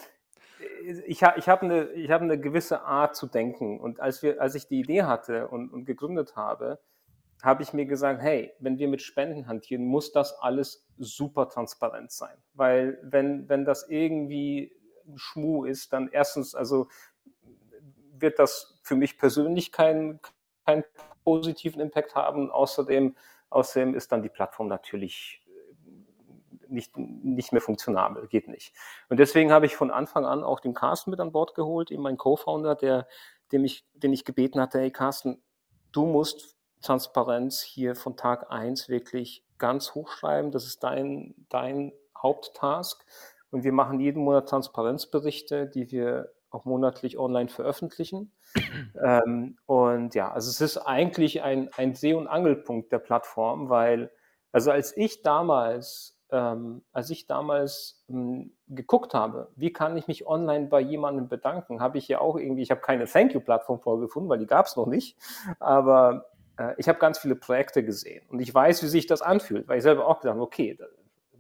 ich, 1.06 1.22
ha, 1.22 1.34
ich 1.36 1.48
habe 1.48 1.62
eine, 1.62 1.84
ich 1.92 2.10
hab 2.10 2.22
eine 2.22 2.38
gewisse 2.38 2.82
Art 2.82 3.16
zu 3.16 3.26
denken. 3.26 3.80
Und 3.80 4.00
als, 4.00 4.22
wir, 4.22 4.40
als 4.40 4.54
ich 4.54 4.66
die 4.66 4.80
Idee 4.80 5.04
hatte 5.04 5.48
und, 5.48 5.70
und 5.72 5.84
gegründet 5.84 6.36
habe, 6.36 6.80
habe 7.42 7.62
ich 7.62 7.72
mir 7.72 7.86
gesagt, 7.86 8.22
hey, 8.22 8.52
wenn 8.58 8.78
wir 8.78 8.88
mit 8.88 9.02
Spenden 9.02 9.46
hantieren, 9.46 9.84
muss 9.84 10.12
das 10.12 10.38
alles 10.40 10.86
super 10.98 11.48
transparent 11.48 12.10
sein. 12.10 12.36
Weil 12.54 12.98
wenn, 13.02 13.48
wenn 13.48 13.64
das 13.64 13.88
irgendwie 13.88 14.72
ein 15.06 15.18
Schmuh 15.18 15.64
ist, 15.64 15.92
dann 15.92 16.08
erstens, 16.10 16.54
also 16.54 16.88
wird 18.16 18.38
das 18.38 18.80
für 18.82 18.96
mich 18.96 19.18
persönlich 19.18 19.72
keinen 19.72 20.20
keinen 20.64 20.84
positiven 21.24 21.80
Impact 21.80 22.14
haben. 22.14 22.50
Außerdem, 22.50 23.16
außerdem 23.50 23.94
ist 23.94 24.12
dann 24.12 24.22
die 24.22 24.28
Plattform 24.28 24.68
natürlich 24.68 25.40
nicht, 26.68 26.96
nicht 26.96 27.52
mehr 27.52 27.60
funktionabel, 27.60 28.26
geht 28.28 28.48
nicht. 28.48 28.74
Und 29.08 29.18
deswegen 29.18 29.52
habe 29.52 29.66
ich 29.66 29.76
von 29.76 29.90
Anfang 29.90 30.24
an 30.24 30.42
auch 30.42 30.60
den 30.60 30.74
Carsten 30.74 31.10
mit 31.10 31.20
an 31.20 31.32
Bord 31.32 31.54
geholt, 31.54 31.90
eben 31.90 32.02
mein 32.02 32.16
Co-Founder, 32.16 32.74
der, 32.74 33.06
dem 33.52 33.64
ich, 33.64 33.86
den 33.94 34.12
ich 34.12 34.24
gebeten 34.24 34.60
hatte, 34.60 34.78
hey 34.78 34.90
Carsten, 34.90 35.42
du 35.92 36.06
musst 36.06 36.56
Transparenz 36.82 37.62
hier 37.62 37.94
von 37.96 38.16
Tag 38.16 38.50
eins 38.50 38.88
wirklich 38.88 39.44
ganz 39.58 39.94
hochschreiben. 39.94 40.50
Das 40.50 40.66
ist 40.66 40.82
dein, 40.82 41.34
dein 41.48 41.92
Haupttask. 42.16 43.04
Und 43.50 43.64
wir 43.64 43.72
machen 43.72 44.00
jeden 44.00 44.22
Monat 44.22 44.48
Transparenzberichte, 44.48 45.68
die 45.68 45.90
wir 45.90 46.32
auch 46.54 46.64
monatlich 46.64 47.18
online 47.18 47.49
veröffentlichen. 47.49 48.32
ähm, 49.02 49.58
und 49.66 50.14
ja, 50.14 50.32
also 50.32 50.49
es 50.50 50.61
ist 50.61 50.78
eigentlich 50.78 51.42
ein, 51.42 51.70
ein 51.76 51.94
Seh- 51.94 52.14
und 52.14 52.28
Angelpunkt 52.28 52.92
der 52.92 52.99
Plattform, 52.99 53.68
weil, 53.68 54.11
also 54.52 54.70
als 54.70 54.96
ich 54.96 55.23
damals 55.23 56.14
ähm, 56.34 56.82
als 56.92 57.11
ich 57.11 57.26
damals 57.26 58.04
ähm, 58.08 58.52
geguckt 58.66 59.14
habe, 59.14 59.52
wie 59.54 59.73
kann 59.73 59.96
ich 59.96 60.08
mich 60.08 60.26
online 60.26 60.66
bei 60.66 60.80
jemandem 60.80 61.28
bedanken, 61.28 61.80
habe 61.80 61.99
ich 61.99 62.08
ja 62.08 62.20
auch 62.20 62.37
irgendwie, 62.37 62.62
ich 62.62 62.73
habe 62.73 62.80
keine 62.80 63.04
Thank 63.04 63.34
You-Plattform 63.34 63.80
vorgefunden, 63.80 64.28
weil 64.28 64.38
die 64.38 64.46
gab 64.46 64.66
es 64.66 64.75
noch 64.75 64.87
nicht, 64.87 65.16
aber 65.61 66.26
äh, 66.56 66.75
ich 66.78 66.88
habe 66.88 66.99
ganz 66.99 67.18
viele 67.18 67.37
Projekte 67.37 67.84
gesehen 67.84 68.26
und 68.30 68.40
ich 68.40 68.52
weiß, 68.52 68.82
wie 68.82 68.88
sich 68.88 69.06
das 69.06 69.23
anfühlt, 69.23 69.68
weil 69.68 69.78
ich 69.78 69.84
selber 69.84 70.08
auch 70.08 70.18
gesagt 70.20 70.34
habe, 70.34 70.42
okay, 70.42 70.76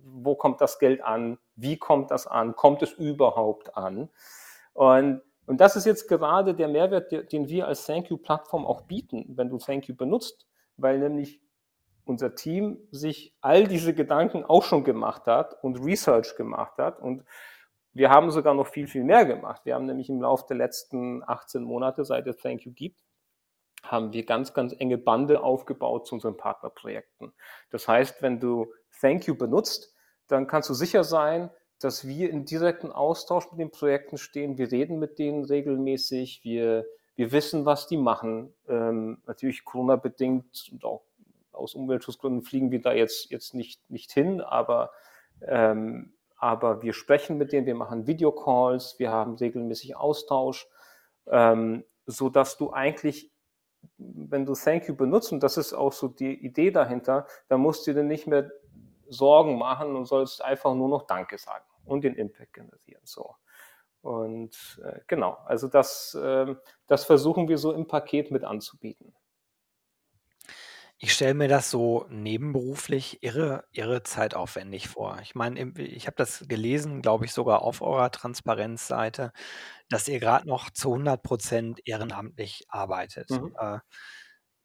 wo 0.04 0.36
kommt 0.36 0.60
das 0.60 0.78
Geld 0.78 1.02
an, 1.02 1.38
wie 1.56 1.76
kommt 1.76 2.12
das 2.12 2.26
an, 2.28 2.54
kommt 2.54 2.82
es 2.82 2.92
überhaupt 2.92 3.76
an? 3.76 4.10
Und, 4.74 5.22
und 5.46 5.60
das 5.60 5.76
ist 5.76 5.86
jetzt 5.86 6.08
gerade 6.08 6.54
der 6.54 6.68
Mehrwert, 6.68 7.32
den 7.32 7.48
wir 7.48 7.66
als 7.66 7.86
Thank 7.86 8.10
You-Plattform 8.10 8.66
auch 8.66 8.82
bieten, 8.82 9.24
wenn 9.36 9.48
du 9.48 9.58
Thank 9.58 9.88
You 9.88 9.96
benutzt, 9.96 10.46
weil 10.76 10.98
nämlich 10.98 11.40
unser 12.04 12.34
Team 12.34 12.78
sich 12.90 13.34
all 13.40 13.66
diese 13.66 13.94
Gedanken 13.94 14.44
auch 14.44 14.62
schon 14.62 14.84
gemacht 14.84 15.26
hat 15.26 15.62
und 15.64 15.82
Research 15.82 16.36
gemacht 16.36 16.76
hat. 16.76 17.00
Und 17.00 17.24
wir 17.92 18.10
haben 18.10 18.30
sogar 18.30 18.54
noch 18.54 18.66
viel, 18.66 18.86
viel 18.86 19.04
mehr 19.04 19.24
gemacht. 19.24 19.62
Wir 19.64 19.74
haben 19.74 19.86
nämlich 19.86 20.10
im 20.10 20.20
Laufe 20.20 20.44
der 20.48 20.56
letzten 20.56 21.22
18 21.26 21.62
Monate, 21.62 22.04
seit 22.04 22.26
es 22.26 22.36
Thank 22.36 22.66
You 22.66 22.72
gibt, 22.72 23.00
haben 23.82 24.12
wir 24.12 24.24
ganz, 24.24 24.54
ganz 24.54 24.74
enge 24.78 24.98
Bande 24.98 25.42
aufgebaut 25.42 26.06
zu 26.06 26.14
unseren 26.14 26.36
Partnerprojekten. 26.36 27.32
Das 27.70 27.86
heißt, 27.86 28.22
wenn 28.22 28.40
du 28.40 28.72
Thank 29.00 29.26
You 29.26 29.36
benutzt, 29.36 29.94
dann 30.26 30.46
kannst 30.46 30.70
du 30.70 30.74
sicher 30.74 31.04
sein, 31.04 31.50
dass 31.84 32.08
wir 32.08 32.30
in 32.30 32.46
direkten 32.46 32.90
Austausch 32.90 33.50
mit 33.50 33.60
den 33.60 33.70
Projekten 33.70 34.16
stehen. 34.16 34.56
Wir 34.56 34.72
reden 34.72 34.98
mit 34.98 35.18
denen 35.18 35.44
regelmäßig. 35.44 36.42
Wir, 36.42 36.86
wir 37.14 37.30
wissen, 37.30 37.66
was 37.66 37.86
die 37.86 37.98
machen. 37.98 38.54
Ähm, 38.66 39.20
natürlich 39.26 39.66
Corona-bedingt 39.66 40.70
und 40.72 40.84
auch 40.84 41.02
aus 41.52 41.74
Umweltschutzgründen 41.74 42.42
fliegen 42.42 42.70
wir 42.70 42.80
da 42.80 42.94
jetzt, 42.94 43.30
jetzt 43.30 43.52
nicht, 43.52 43.88
nicht 43.90 44.12
hin, 44.12 44.40
aber, 44.40 44.92
ähm, 45.46 46.14
aber 46.36 46.82
wir 46.82 46.94
sprechen 46.94 47.36
mit 47.36 47.52
denen, 47.52 47.66
wir 47.66 47.74
machen 47.74 48.06
Videocalls, 48.06 48.98
wir 48.98 49.10
haben 49.10 49.34
regelmäßig 49.34 49.94
Austausch, 49.94 50.66
ähm, 51.26 51.84
so 52.06 52.30
dass 52.30 52.56
du 52.56 52.72
eigentlich, 52.72 53.30
wenn 53.98 54.46
du 54.46 54.54
Thank 54.54 54.88
You 54.88 54.96
benutzt, 54.96 55.32
und 55.32 55.42
das 55.42 55.58
ist 55.58 55.74
auch 55.74 55.92
so 55.92 56.08
die 56.08 56.32
Idee 56.32 56.70
dahinter, 56.70 57.26
dann 57.48 57.60
musst 57.60 57.86
du 57.86 57.92
dir 57.92 58.02
nicht 58.02 58.26
mehr 58.26 58.50
Sorgen 59.08 59.58
machen 59.58 59.94
und 59.94 60.06
sollst 60.06 60.42
einfach 60.42 60.74
nur 60.74 60.88
noch 60.88 61.06
Danke 61.06 61.36
sagen 61.38 61.64
und 61.84 62.02
den 62.02 62.14
Impact 62.14 62.52
generieren. 62.52 63.02
So. 63.04 63.34
Und 64.00 64.80
äh, 64.84 65.00
genau, 65.06 65.38
also 65.46 65.68
das, 65.68 66.14
äh, 66.14 66.54
das 66.86 67.04
versuchen 67.04 67.48
wir 67.48 67.58
so 67.58 67.72
im 67.72 67.86
Paket 67.86 68.30
mit 68.30 68.44
anzubieten. 68.44 69.14
Ich 70.98 71.12
stelle 71.12 71.34
mir 71.34 71.48
das 71.48 71.70
so 71.70 72.06
nebenberuflich 72.08 73.22
irre 73.22 73.64
irre 73.72 74.04
zeitaufwendig 74.04 74.88
vor. 74.88 75.18
Ich 75.22 75.34
meine, 75.34 75.72
ich 75.78 76.06
habe 76.06 76.16
das 76.16 76.46
gelesen, 76.48 77.02
glaube 77.02 77.24
ich, 77.24 77.32
sogar 77.32 77.62
auf 77.62 77.82
eurer 77.82 78.10
Transparenzseite, 78.10 79.32
dass 79.88 80.08
ihr 80.08 80.20
gerade 80.20 80.48
noch 80.48 80.70
zu 80.70 80.94
100% 80.94 81.80
ehrenamtlich 81.84 82.66
arbeitet. 82.68 83.30
Mhm. 83.30 83.56
Äh, 83.58 83.78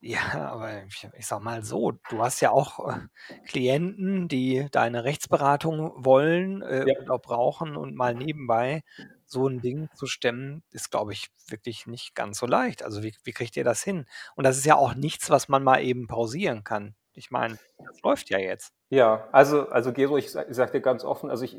ja, 0.01 0.49
aber 0.51 0.83
ich 0.85 1.07
ich 1.17 1.27
sage 1.27 1.43
mal 1.43 1.63
so, 1.63 1.91
du 2.09 2.21
hast 2.21 2.39
ja 2.41 2.51
auch, 2.51 2.79
äh, 2.89 2.99
Klienten, 3.47 4.27
die 4.29 4.67
deine 4.71 5.03
Rechtsberatung 5.03 6.05
wollen, 6.05 6.61
äh, 6.61 6.85
Ja. 6.85 6.93
oder 6.95 7.19
brauchen 7.19 7.75
und 7.75 7.95
mal 7.95 8.13
nebenbei 8.15 8.83
so 9.25 9.47
ein 9.47 9.61
Ding 9.61 9.89
zu 9.93 10.07
stemmen, 10.07 10.63
ist, 10.71 10.89
glaube 10.91 11.13
ich, 11.13 11.27
wirklich 11.47 11.85
nicht 11.87 12.15
ganz 12.15 12.39
so 12.39 12.45
leicht. 12.47 12.83
Also, 12.83 13.03
wie 13.03 13.13
wie 13.23 13.33
kriegt 13.33 13.57
ihr 13.57 13.63
das 13.65 13.83
hin? 13.83 14.05
Und 14.35 14.45
das 14.45 14.57
ist 14.57 14.65
ja 14.65 14.75
auch 14.75 14.95
nichts, 14.95 15.29
was 15.29 15.49
man 15.49 15.63
mal 15.63 15.81
eben 15.83 16.07
pausieren 16.07 16.63
kann. 16.63 16.95
Ich 17.13 17.29
meine, 17.31 17.59
das 17.85 18.01
läuft 18.01 18.29
ja 18.29 18.39
jetzt. 18.39 18.71
Ja, 18.91 19.27
also 19.31 19.69
also 19.69 19.93
Gero, 19.93 20.17
ich 20.17 20.31
sage 20.31 20.53
sage 20.53 20.71
dir 20.73 20.81
ganz 20.81 21.03
offen, 21.03 21.29
also 21.29 21.43
ich 21.45 21.55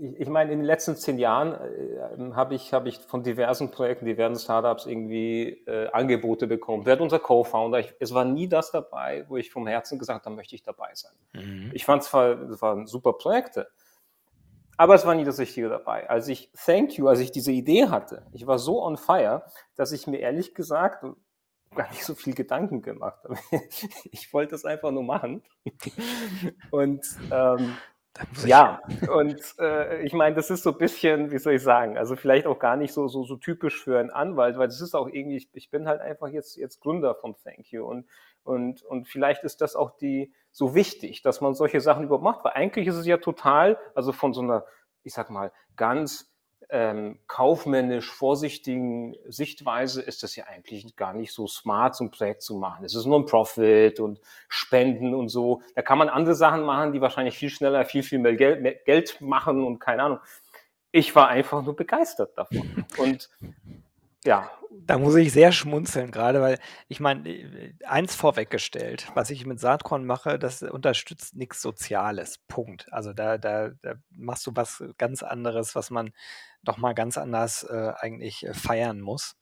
ich, 0.00 0.20
ich 0.20 0.28
meine, 0.28 0.52
in 0.52 0.58
den 0.58 0.66
letzten 0.66 0.96
zehn 0.96 1.18
Jahren 1.18 1.52
äh, 1.52 2.32
habe 2.34 2.54
ich, 2.54 2.72
hab 2.72 2.86
ich 2.86 2.98
von 2.98 3.22
diversen 3.22 3.70
Projekten, 3.70 4.06
diversen 4.06 4.38
Startups 4.38 4.86
irgendwie 4.86 5.64
äh, 5.66 5.88
Angebote 5.88 6.46
bekommen. 6.46 6.84
Wer 6.86 6.94
hat 6.94 7.00
unser 7.00 7.18
Co-Founder? 7.18 7.82
Es 8.00 8.14
war 8.14 8.24
nie 8.24 8.48
das 8.48 8.70
dabei, 8.70 9.24
wo 9.28 9.36
ich 9.36 9.50
vom 9.50 9.66
Herzen 9.66 9.98
gesagt 9.98 10.26
habe, 10.26 10.34
möchte 10.34 10.54
ich 10.54 10.62
dabei 10.62 10.90
sein. 10.94 11.12
Mhm. 11.32 11.70
Ich 11.72 11.84
fand 11.84 12.02
zwar, 12.02 12.40
es 12.50 12.60
waren 12.62 12.86
super 12.86 13.14
Projekte, 13.14 13.68
aber 14.76 14.94
es 14.94 15.06
war 15.06 15.14
nie 15.14 15.24
das 15.24 15.38
Richtige 15.38 15.68
dabei. 15.68 16.08
Als 16.08 16.28
ich 16.28 16.50
Thank 16.64 16.98
You, 16.98 17.08
als 17.08 17.20
ich 17.20 17.30
diese 17.30 17.52
Idee 17.52 17.88
hatte, 17.88 18.26
ich 18.32 18.46
war 18.46 18.58
so 18.58 18.82
on 18.82 18.96
fire, 18.96 19.44
dass 19.76 19.92
ich 19.92 20.06
mir 20.06 20.18
ehrlich 20.18 20.54
gesagt 20.54 21.04
gar 21.74 21.90
nicht 21.90 22.04
so 22.04 22.14
viel 22.14 22.34
Gedanken 22.34 22.82
gemacht 22.82 23.24
habe. 23.24 23.36
Ich 24.10 24.32
wollte 24.32 24.52
das 24.52 24.64
einfach 24.64 24.90
nur 24.90 25.02
machen. 25.02 25.42
Und 26.70 27.04
ähm, 27.30 27.76
ja, 28.44 28.80
und 29.12 29.40
äh, 29.58 30.02
ich 30.02 30.12
meine, 30.12 30.36
das 30.36 30.50
ist 30.50 30.62
so 30.62 30.70
ein 30.70 30.78
bisschen, 30.78 31.30
wie 31.30 31.38
soll 31.38 31.54
ich 31.54 31.62
sagen, 31.62 31.98
also 31.98 32.16
vielleicht 32.16 32.46
auch 32.46 32.58
gar 32.58 32.76
nicht 32.76 32.92
so, 32.92 33.08
so, 33.08 33.24
so 33.24 33.36
typisch 33.36 33.82
für 33.82 33.98
einen 33.98 34.10
Anwalt, 34.10 34.56
weil 34.56 34.68
das 34.68 34.80
ist 34.80 34.94
auch 34.94 35.08
irgendwie, 35.08 35.36
ich, 35.36 35.48
ich 35.52 35.70
bin 35.70 35.88
halt 35.88 36.00
einfach 36.00 36.28
jetzt, 36.28 36.56
jetzt 36.56 36.80
Gründer 36.80 37.14
von 37.14 37.34
Thank 37.42 37.72
You 37.72 37.84
und, 37.84 38.06
und, 38.44 38.82
und 38.82 39.08
vielleicht 39.08 39.42
ist 39.42 39.60
das 39.60 39.74
auch 39.74 39.96
die 39.96 40.32
so 40.50 40.74
wichtig, 40.74 41.22
dass 41.22 41.40
man 41.40 41.54
solche 41.54 41.80
Sachen 41.80 42.04
überhaupt 42.04 42.24
macht, 42.24 42.44
weil 42.44 42.52
eigentlich 42.52 42.86
ist 42.86 42.96
es 42.96 43.06
ja 43.06 43.16
total, 43.16 43.78
also 43.94 44.12
von 44.12 44.32
so 44.32 44.42
einer, 44.42 44.64
ich 45.02 45.12
sag 45.12 45.30
mal, 45.30 45.50
ganz 45.76 46.33
ähm, 46.70 47.18
kaufmännisch 47.26 48.10
vorsichtigen 48.10 49.14
Sichtweise 49.26 50.02
ist 50.02 50.22
das 50.22 50.36
ja 50.36 50.44
eigentlich 50.44 50.96
gar 50.96 51.12
nicht 51.12 51.32
so 51.32 51.46
smart, 51.46 51.94
so 51.94 52.04
ein 52.04 52.10
Projekt 52.10 52.42
zu 52.42 52.56
machen. 52.56 52.84
Es 52.84 52.94
ist 52.94 53.06
nur 53.06 53.18
ein 53.18 53.26
Profit 53.26 54.00
und 54.00 54.20
Spenden 54.48 55.14
und 55.14 55.28
so. 55.28 55.62
Da 55.74 55.82
kann 55.82 55.98
man 55.98 56.08
andere 56.08 56.34
Sachen 56.34 56.62
machen, 56.62 56.92
die 56.92 57.00
wahrscheinlich 57.00 57.36
viel 57.36 57.50
schneller, 57.50 57.84
viel, 57.84 58.02
viel 58.02 58.18
mehr 58.18 58.36
Geld, 58.36 58.62
mehr 58.62 58.74
Geld 58.74 59.20
machen 59.20 59.64
und 59.64 59.78
keine 59.78 60.02
Ahnung. 60.02 60.18
Ich 60.92 61.14
war 61.16 61.28
einfach 61.28 61.62
nur 61.62 61.74
begeistert 61.74 62.38
davon. 62.38 62.86
Und 62.98 63.28
ja. 64.24 64.50
Da 64.86 64.98
muss 64.98 65.14
ich 65.14 65.32
sehr 65.32 65.52
schmunzeln, 65.52 66.10
gerade 66.10 66.40
weil 66.40 66.58
ich 66.88 66.98
meine, 66.98 67.74
eins 67.86 68.16
vorweggestellt, 68.16 69.08
was 69.14 69.30
ich 69.30 69.46
mit 69.46 69.60
Saatkorn 69.60 70.04
mache, 70.04 70.36
das 70.36 70.62
unterstützt 70.62 71.36
nichts 71.36 71.62
Soziales. 71.62 72.38
Punkt. 72.48 72.92
Also 72.92 73.12
da, 73.12 73.38
da, 73.38 73.70
da 73.82 73.94
machst 74.10 74.46
du 74.46 74.52
was 74.54 74.82
ganz 74.98 75.22
anderes, 75.22 75.76
was 75.76 75.90
man 75.90 76.12
doch 76.64 76.76
mal 76.76 76.92
ganz 76.92 77.16
anders 77.18 77.62
äh, 77.62 77.92
eigentlich 77.96 78.44
äh, 78.44 78.52
feiern 78.52 79.00
muss. 79.00 79.36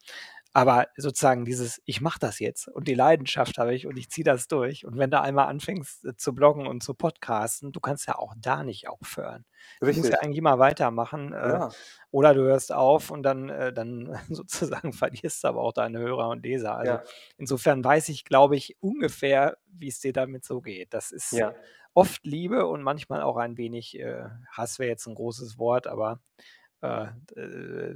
Aber 0.55 0.87
sozusagen 0.97 1.45
dieses, 1.45 1.81
ich 1.85 1.99
mache 1.99 2.19
das 2.19 2.37
jetzt 2.37 2.67
und 2.67 2.87
die 2.87 2.93
Leidenschaft 2.93 3.57
habe 3.57 3.73
ich 3.73 3.87
und 3.87 3.97
ich 3.97 4.11
ziehe 4.11 4.23
das 4.23 4.47
durch. 4.47 4.85
Und 4.85 4.99
wenn 4.99 5.09
du 5.09 5.19
einmal 5.19 5.47
anfängst 5.47 6.05
äh, 6.05 6.15
zu 6.15 6.35
bloggen 6.35 6.67
und 6.67 6.83
zu 6.83 6.93
podcasten, 6.93 7.71
du 7.71 7.79
kannst 7.79 8.07
ja 8.07 8.19
auch 8.19 8.35
da 8.37 8.63
nicht 8.63 8.87
aufhören. 8.87 9.45
Du 9.81 9.87
musst 9.87 10.11
ja 10.11 10.19
eigentlich 10.19 10.37
immer 10.37 10.59
weitermachen. 10.59 11.33
Äh, 11.33 11.49
ja. 11.49 11.69
Oder 12.11 12.35
du 12.35 12.41
hörst 12.43 12.71
auf 12.71 13.09
und 13.09 13.23
dann, 13.23 13.49
äh, 13.49 13.73
dann 13.73 14.15
sozusagen 14.29 14.93
verlierst 14.93 15.43
du 15.43 15.47
aber 15.47 15.61
auch 15.61 15.73
deine 15.73 15.97
Hörer 15.97 16.29
und 16.29 16.43
Leser. 16.43 16.75
Also 16.77 16.91
ja. 16.93 17.03
insofern 17.37 17.83
weiß 17.83 18.09
ich, 18.09 18.23
glaube 18.23 18.55
ich, 18.55 18.77
ungefähr, 18.79 19.57
wie 19.65 19.87
es 19.87 20.01
dir 20.01 20.13
damit 20.13 20.45
so 20.45 20.61
geht. 20.61 20.93
Das 20.93 21.11
ist 21.11 21.31
ja. 21.31 21.55
oft 21.95 22.23
Liebe 22.27 22.67
und 22.67 22.83
manchmal 22.83 23.23
auch 23.23 23.37
ein 23.37 23.57
wenig 23.57 23.97
äh, 23.97 24.25
Hass 24.51 24.77
wäre 24.77 24.89
jetzt 24.89 25.07
ein 25.07 25.15
großes 25.15 25.57
Wort, 25.57 25.87
aber 25.87 26.19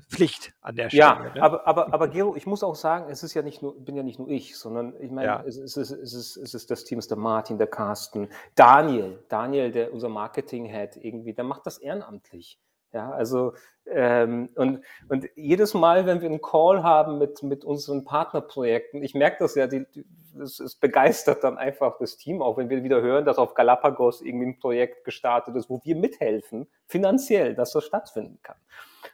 Pflicht 0.09 0.53
an 0.61 0.75
der 0.75 0.89
Stelle. 0.89 1.01
Ja, 1.01 1.31
ne? 1.35 1.41
aber, 1.41 1.67
aber, 1.67 1.93
aber 1.93 2.07
Gero, 2.09 2.35
ich 2.35 2.45
muss 2.45 2.63
auch 2.63 2.75
sagen, 2.75 3.09
es 3.09 3.21
ist 3.21 3.33
ja 3.33 3.41
nicht 3.41 3.61
nur, 3.61 3.77
bin 3.83 3.95
ja 3.95 4.03
nicht 4.03 4.17
nur 4.17 4.29
ich, 4.29 4.57
sondern 4.57 4.93
ich 5.01 5.11
meine, 5.11 5.27
ja. 5.27 5.43
es, 5.45 5.57
ist, 5.57 5.75
es, 5.75 5.91
ist, 5.91 6.37
es 6.37 6.53
ist 6.53 6.71
das 6.71 6.85
Team, 6.85 6.99
es 6.99 7.05
ist 7.05 7.11
der 7.11 7.17
Martin, 7.17 7.57
der 7.57 7.67
Carsten, 7.67 8.29
Daniel, 8.55 9.23
Daniel, 9.27 9.71
der 9.71 9.93
unser 9.93 10.09
Marketing-Head 10.09 10.97
irgendwie, 10.97 11.33
der 11.33 11.43
macht 11.43 11.65
das 11.65 11.79
ehrenamtlich. 11.79 12.59
Ja, 12.97 13.11
also 13.11 13.53
ähm, 13.85 14.49
und, 14.55 14.83
und 15.07 15.29
jedes 15.35 15.75
Mal, 15.75 16.07
wenn 16.07 16.19
wir 16.19 16.29
einen 16.29 16.41
Call 16.41 16.81
haben 16.81 17.19
mit, 17.19 17.43
mit 17.43 17.63
unseren 17.63 18.05
Partnerprojekten, 18.05 19.03
ich 19.03 19.13
merke 19.13 19.37
das 19.37 19.53
ja, 19.53 19.67
die, 19.67 19.85
die, 19.93 20.03
es, 20.41 20.59
es 20.59 20.73
begeistert 20.73 21.43
dann 21.43 21.59
einfach 21.59 21.99
das 21.99 22.17
Team, 22.17 22.41
auch 22.41 22.57
wenn 22.57 22.71
wir 22.71 22.83
wieder 22.83 23.03
hören, 23.03 23.23
dass 23.23 23.37
auf 23.37 23.53
Galapagos 23.53 24.23
irgendwie 24.23 24.47
ein 24.47 24.57
Projekt 24.57 25.05
gestartet 25.05 25.55
ist, 25.55 25.69
wo 25.69 25.79
wir 25.83 25.95
mithelfen, 25.95 26.65
finanziell, 26.87 27.53
dass 27.53 27.71
das 27.71 27.83
stattfinden 27.83 28.39
kann. 28.41 28.57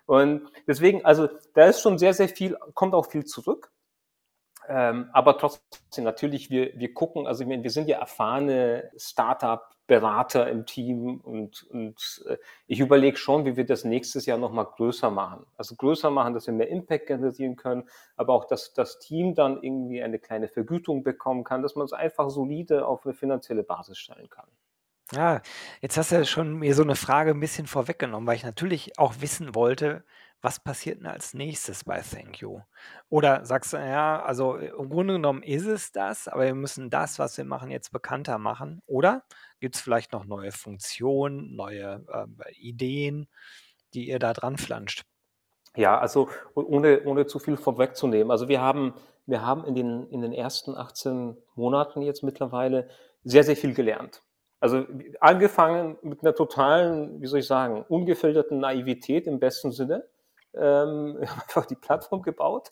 Und 0.05 0.49
deswegen, 0.65 1.03
also 1.03 1.27
da 1.55 1.65
ist 1.65 1.81
schon 1.81 1.97
sehr, 1.97 2.13
sehr 2.13 2.29
viel, 2.29 2.57
kommt 2.73 2.93
auch 2.93 3.07
viel 3.07 3.25
zurück. 3.25 3.69
Ähm, 4.67 5.09
aber 5.13 5.37
trotzdem, 5.37 6.03
natürlich, 6.03 6.49
wir, 6.49 6.77
wir 6.77 6.93
gucken, 6.93 7.27
also 7.27 7.47
wir, 7.47 7.63
wir 7.63 7.69
sind 7.69 7.87
ja 7.87 7.99
erfahrene 7.99 8.91
Startup-Berater 8.95 10.49
im 10.49 10.65
Team 10.65 11.19
und, 11.19 11.63
und 11.63 12.23
äh, 12.27 12.37
ich 12.67 12.79
überlege 12.79 13.17
schon, 13.17 13.45
wie 13.45 13.57
wir 13.57 13.65
das 13.65 13.83
nächstes 13.83 14.25
Jahr 14.25 14.37
nochmal 14.37 14.65
größer 14.65 15.09
machen. 15.09 15.45
Also 15.57 15.75
größer 15.75 16.09
machen, 16.09 16.33
dass 16.33 16.47
wir 16.47 16.53
mehr 16.53 16.69
Impact 16.69 17.07
generieren 17.07 17.55
können, 17.55 17.89
aber 18.15 18.33
auch, 18.33 18.45
dass 18.45 18.73
das 18.73 18.99
Team 18.99 19.35
dann 19.35 19.61
irgendwie 19.61 20.01
eine 20.01 20.19
kleine 20.19 20.47
Vergütung 20.47 21.03
bekommen 21.03 21.43
kann, 21.43 21.61
dass 21.61 21.75
man 21.75 21.85
es 21.85 21.93
einfach 21.93 22.29
solide 22.29 22.85
auf 22.87 23.05
eine 23.05 23.13
finanzielle 23.13 23.63
Basis 23.63 23.97
stellen 23.97 24.29
kann. 24.29 24.47
Ja, 25.11 25.41
jetzt 25.81 25.97
hast 25.97 26.11
du 26.11 26.25
schon 26.25 26.55
mir 26.59 26.73
so 26.73 26.81
eine 26.81 26.95
Frage 26.95 27.31
ein 27.31 27.39
bisschen 27.39 27.67
vorweggenommen, 27.67 28.25
weil 28.25 28.37
ich 28.37 28.43
natürlich 28.43 28.97
auch 28.97 29.15
wissen 29.19 29.53
wollte, 29.53 30.03
was 30.43 30.59
passiert 30.59 30.99
denn 30.99 31.07
als 31.07 31.33
nächstes 31.33 31.85
bei 31.85 32.01
Thank 32.01 32.41
You? 32.41 32.59
Oder 33.09 33.45
sagst 33.45 33.71
du, 33.71 33.77
ja, 33.77 34.21
also 34.21 34.57
äh, 34.57 34.73
im 34.77 34.89
Grunde 34.89 35.13
genommen 35.13 35.41
ist 35.41 35.65
es 35.65 35.93
das, 35.93 36.27
aber 36.27 36.43
wir 36.43 36.53
müssen 36.53 36.89
das, 36.89 37.17
was 37.17 37.37
wir 37.37 37.45
machen, 37.45 37.71
jetzt 37.71 37.93
bekannter 37.93 38.37
machen? 38.37 38.81
Oder 38.85 39.23
gibt 39.61 39.75
es 39.75 39.81
vielleicht 39.81 40.11
noch 40.11 40.25
neue 40.25 40.51
Funktionen, 40.51 41.55
neue 41.55 42.05
äh, 42.11 42.53
Ideen, 42.55 43.29
die 43.93 44.09
ihr 44.09 44.19
da 44.19 44.33
dran 44.33 44.57
flanscht? 44.57 45.03
Ja, 45.77 45.97
also 45.97 46.27
ohne, 46.55 47.03
ohne 47.05 47.25
zu 47.25 47.39
viel 47.39 47.55
vorwegzunehmen. 47.55 48.29
Also 48.29 48.49
wir 48.49 48.59
haben, 48.59 48.93
wir 49.25 49.43
haben 49.43 49.63
in 49.63 49.75
den, 49.75 50.07
in 50.09 50.21
den 50.21 50.33
ersten 50.33 50.75
18 50.75 51.37
Monaten 51.55 52.01
jetzt 52.01 52.21
mittlerweile 52.21 52.89
sehr, 53.23 53.45
sehr 53.45 53.55
viel 53.55 53.73
gelernt. 53.73 54.21
Also 54.59 54.85
angefangen 55.21 55.97
mit 56.01 56.21
einer 56.21 56.35
totalen, 56.35 57.21
wie 57.21 57.27
soll 57.27 57.39
ich 57.39 57.47
sagen, 57.47 57.85
ungefilterten 57.87 58.59
Naivität 58.59 59.25
im 59.25 59.39
besten 59.39 59.71
Sinne 59.71 60.05
ähm, 60.55 61.17
einfach 61.21 61.65
die 61.65 61.75
Plattform 61.75 62.21
gebaut, 62.21 62.71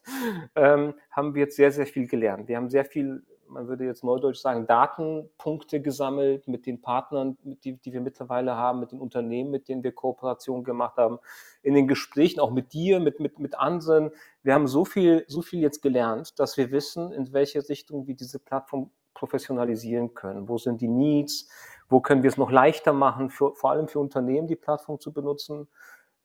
ähm, 0.56 0.94
haben 1.10 1.36
wir 1.36 1.44
jetzt 1.44 1.56
sehr, 1.56 1.72
sehr 1.72 1.86
viel 1.86 2.08
gelernt. 2.08 2.48
Wir 2.48 2.58
haben 2.58 2.70
sehr 2.70 2.86
viel, 2.86 3.24
man 3.48 3.68
würde 3.68 3.86
jetzt 3.86 4.04
neudeutsch 4.04 4.40
sagen, 4.40 4.66
Datenpunkte 4.66 5.82
gesammelt 5.82 6.48
mit 6.48 6.66
den 6.66 6.82
Partnern, 6.82 7.38
die, 7.44 7.78
die 7.78 7.94
wir 7.94 8.02
mittlerweile 8.02 8.56
haben, 8.56 8.80
mit 8.80 8.92
den 8.92 9.00
Unternehmen, 9.00 9.52
mit 9.52 9.68
denen 9.68 9.84
wir 9.84 9.92
Kooperationen 9.92 10.64
gemacht 10.64 10.98
haben, 10.98 11.20
in 11.62 11.74
den 11.74 11.88
Gesprächen, 11.88 12.40
auch 12.40 12.52
mit 12.52 12.74
dir, 12.74 13.00
mit, 13.00 13.20
mit, 13.20 13.40
mit 13.40 13.60
anderen. 13.60 14.12
Wir 14.44 14.54
haben 14.54 14.68
so 14.68 14.86
viel, 14.86 15.26
so 15.28 15.42
viel 15.42 15.60
jetzt 15.60 15.82
gelernt, 15.82 16.40
dass 16.40 16.58
wir 16.58 16.72
wissen, 16.72 17.12
in 17.12 17.34
welche 17.34 17.68
Richtung 17.68 18.08
wir 18.08 18.16
diese 18.16 18.40
Plattform 18.40 18.92
professionalisieren 19.14 20.14
können. 20.14 20.48
Wo 20.48 20.58
sind 20.58 20.82
die 20.82 20.88
Needs? 20.88 21.50
Wo 21.90 22.00
können 22.00 22.24
wir 22.24 22.30
es 22.30 22.38
noch 22.38 22.52
leichter 22.52 22.94
machen, 22.94 23.30
für, 23.30 23.54
vor 23.56 23.72
allem 23.72 23.88
für 23.88 24.00
Unternehmen 24.00 24.48
die 24.48 24.56
Plattform 24.56 25.00
zu 25.00 25.12
benutzen? 25.12 25.68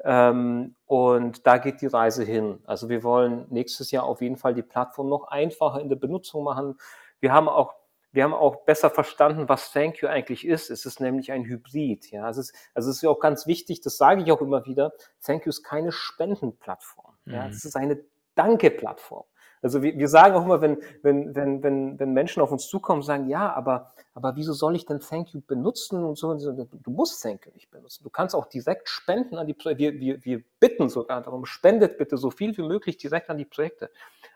Ähm, 0.05 0.76
und 0.87 1.47
da 1.47 1.59
geht 1.59 1.81
die 1.81 1.87
Reise 1.87 2.25
hin. 2.25 2.61
Also 2.67 2.88
wir 2.88 3.03
wollen 3.03 3.47
nächstes 3.50 3.91
Jahr 3.91 4.05
auf 4.05 4.21
jeden 4.21 4.37
Fall 4.37 4.55
die 4.55 4.62
Plattform 4.62 5.09
noch 5.09 5.25
einfacher 5.25 5.81
in 5.81 5.88
der 5.88 5.97
Benutzung 5.97 6.45
machen. 6.45 6.79
Wir 7.21 7.33
haben 7.33 7.49
auch 7.49 7.75
wir 8.17 8.25
haben 8.25 8.33
auch 8.33 8.65
besser 8.65 8.88
verstanden, 8.88 9.47
was 9.50 9.73
Thank 9.73 10.00
You 10.00 10.09
eigentlich 10.09 10.47
ist. 10.47 10.71
Es 10.71 10.87
ist 10.87 11.00
nämlich 11.00 11.33
ein 11.33 11.45
Hybrid. 11.45 12.11
Ja, 12.11 12.31
es 12.31 12.38
ist, 12.38 12.55
also 12.73 12.88
es 12.88 12.97
ist 12.97 13.03
ja 13.03 13.11
auch 13.11 13.21
ganz 13.21 13.47
wichtig, 13.47 13.83
das 13.83 13.99
sage 13.99 14.23
ich 14.23 14.33
auch 14.33 14.41
immer 14.41 14.65
wieder. 14.65 14.95
Thank 15.23 15.45
You 15.45 15.50
ist 15.50 15.62
keine 15.62 15.93
Spendenplattform. 15.93 17.15
Ja, 17.26 17.45
mhm. 17.45 17.50
es 17.50 17.67
ist 17.67 17.76
eine 17.76 18.03
Danke-Plattform. 18.35 19.25
Also 19.63 19.83
wir, 19.83 19.97
wir 19.97 20.09
sagen 20.09 20.35
auch 20.35 20.45
immer, 20.45 20.61
wenn, 20.61 20.79
wenn, 21.03 21.35
wenn, 21.35 21.63
wenn, 21.63 21.99
wenn 21.99 22.13
Menschen 22.13 22.43
auf 22.43 22.53
uns 22.53 22.69
zukommen, 22.69 23.03
sagen, 23.03 23.29
ja, 23.29 23.53
aber, 23.53 23.93
aber 24.15 24.37
wieso 24.37 24.53
soll 24.53 24.77
ich 24.77 24.87
denn 24.87 25.01
Thank 25.01 25.35
You 25.35 25.41
benutzen 25.41 26.05
und 26.05 26.17
so? 26.17 26.35
Du 26.35 26.91
musst 26.91 27.23
Thank 27.23 27.47
You 27.47 27.53
nicht 27.53 27.71
benutzen. 27.71 28.04
Du 28.04 28.11
kannst 28.11 28.35
auch 28.35 28.47
direkt 28.47 28.89
spenden 28.89 29.37
an 29.37 29.47
die 29.47 29.54
Projekte. 29.54 29.78
Wir, 29.78 30.00
wir, 30.00 30.25
wir 30.25 30.43
bitten 30.61 30.89
sogar 30.89 31.23
darum, 31.23 31.47
spendet 31.47 31.99
bitte 31.99 32.17
so 32.17 32.30
viel 32.30 32.57
wie 32.57 32.63
möglich 32.63 32.97
direkt 32.97 33.30
an 33.30 33.39
die 33.39 33.45
Projekte. 33.45 33.91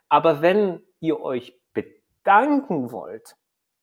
Aber 0.09 0.43
wenn 0.43 0.83
ihr 1.01 1.21
euch 1.21 1.59
bedanken 1.73 2.91
wollt, 2.91 3.37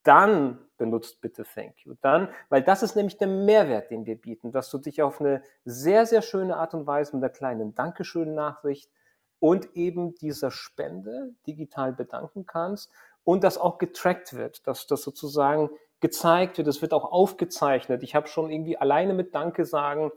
dann 0.03 0.59
benutzt 0.77 1.19
bitte 1.21 1.43
Thank 1.43 1.85
You. 1.85 1.95
Dann, 2.01 2.29
weil 2.49 2.63
das 2.63 2.83
ist 2.83 2.95
nämlich 2.95 3.17
der 3.17 3.27
Mehrwert, 3.27 3.91
den 3.91 4.05
wir 4.05 4.15
bieten, 4.15 4.51
dass 4.51 4.69
du 4.69 4.77
dich 4.77 5.01
auf 5.01 5.19
eine 5.19 5.41
sehr, 5.65 6.05
sehr 6.05 6.21
schöne 6.21 6.55
Art 6.55 6.73
und 6.73 6.87
Weise 6.87 7.15
mit 7.15 7.23
einer 7.23 7.33
kleinen 7.33 7.75
Dankeschön-Nachricht 7.75 8.89
und 9.39 9.75
eben 9.75 10.15
dieser 10.15 10.51
Spende 10.51 11.33
digital 11.45 11.93
bedanken 11.93 12.45
kannst 12.45 12.91
und 13.23 13.43
das 13.43 13.57
auch 13.57 13.77
getrackt 13.77 14.33
wird, 14.33 14.67
dass 14.67 14.87
das 14.87 15.01
sozusagen 15.03 15.69
gezeigt 15.99 16.57
wird, 16.57 16.67
es 16.67 16.81
wird 16.81 16.93
auch 16.93 17.11
aufgezeichnet. 17.11 18.03
Ich 18.03 18.15
habe 18.15 18.27
schon 18.27 18.51
irgendwie 18.51 18.77
alleine 18.77 19.13
mit 19.13 19.33
Danke 19.33 19.65
sagen 19.65 20.11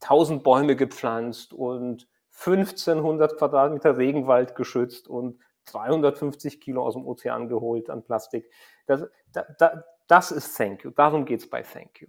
1000 0.00 0.42
Bäume 0.42 0.76
gepflanzt 0.76 1.52
und 1.52 2.08
1500 2.36 3.36
Quadratmeter 3.36 3.96
Regenwald 3.96 4.54
geschützt 4.54 5.08
und 5.08 5.38
250 5.66 6.60
Kilo 6.60 6.84
aus 6.84 6.94
dem 6.94 7.06
Ozean 7.06 7.48
geholt 7.48 7.90
an 7.90 8.02
Plastik. 8.02 8.50
Das, 8.86 9.04
das, 9.32 9.78
das 10.06 10.30
ist 10.30 10.56
Thank 10.56 10.84
You. 10.84 10.90
Darum 10.90 11.24
geht 11.24 11.40
es 11.40 11.48
bei 11.48 11.62
Thank 11.62 12.00
You. 12.00 12.08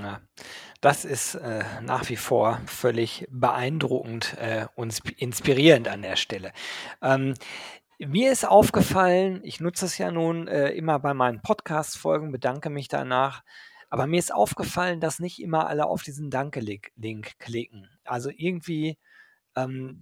Ja, 0.00 0.20
das 0.80 1.04
ist 1.04 1.34
äh, 1.34 1.62
nach 1.82 2.08
wie 2.08 2.16
vor 2.16 2.60
völlig 2.66 3.26
beeindruckend 3.30 4.36
äh, 4.38 4.66
und 4.76 4.98
inspirierend 5.18 5.88
an 5.88 6.00
der 6.00 6.16
Stelle. 6.16 6.52
Ähm, 7.02 7.34
mir 7.98 8.32
ist 8.32 8.46
aufgefallen, 8.48 9.40
ich 9.44 9.60
nutze 9.60 9.84
es 9.84 9.98
ja 9.98 10.10
nun 10.10 10.48
äh, 10.48 10.70
immer 10.70 10.98
bei 10.98 11.12
meinen 11.12 11.42
Podcast-Folgen, 11.42 12.32
bedanke 12.32 12.70
mich 12.70 12.88
danach, 12.88 13.42
aber 13.90 14.06
mir 14.06 14.18
ist 14.18 14.32
aufgefallen, 14.32 15.00
dass 15.00 15.20
nicht 15.20 15.40
immer 15.40 15.68
alle 15.68 15.86
auf 15.86 16.02
diesen 16.02 16.30
Danke-Link 16.30 17.38
klicken. 17.38 17.88
Also 18.04 18.30
irgendwie 18.34 18.98
ähm, 19.54 20.00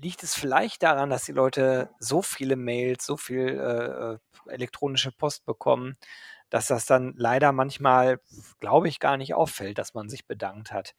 liegt 0.00 0.22
es 0.22 0.34
vielleicht 0.34 0.82
daran, 0.82 1.10
dass 1.10 1.24
die 1.24 1.32
Leute 1.32 1.90
so 1.98 2.22
viele 2.22 2.56
Mails, 2.56 3.04
so 3.04 3.16
viel 3.16 3.48
äh, 3.48 4.14
äh 4.14 4.18
elektronische 4.48 5.10
Post 5.10 5.44
bekommen, 5.44 5.96
dass 6.50 6.68
das 6.68 6.86
dann 6.86 7.14
leider 7.16 7.52
manchmal, 7.52 8.20
glaube 8.60 8.88
ich, 8.88 9.00
gar 9.00 9.16
nicht 9.16 9.34
auffällt, 9.34 9.78
dass 9.78 9.94
man 9.94 10.08
sich 10.08 10.26
bedankt 10.26 10.72
hat. 10.72 10.94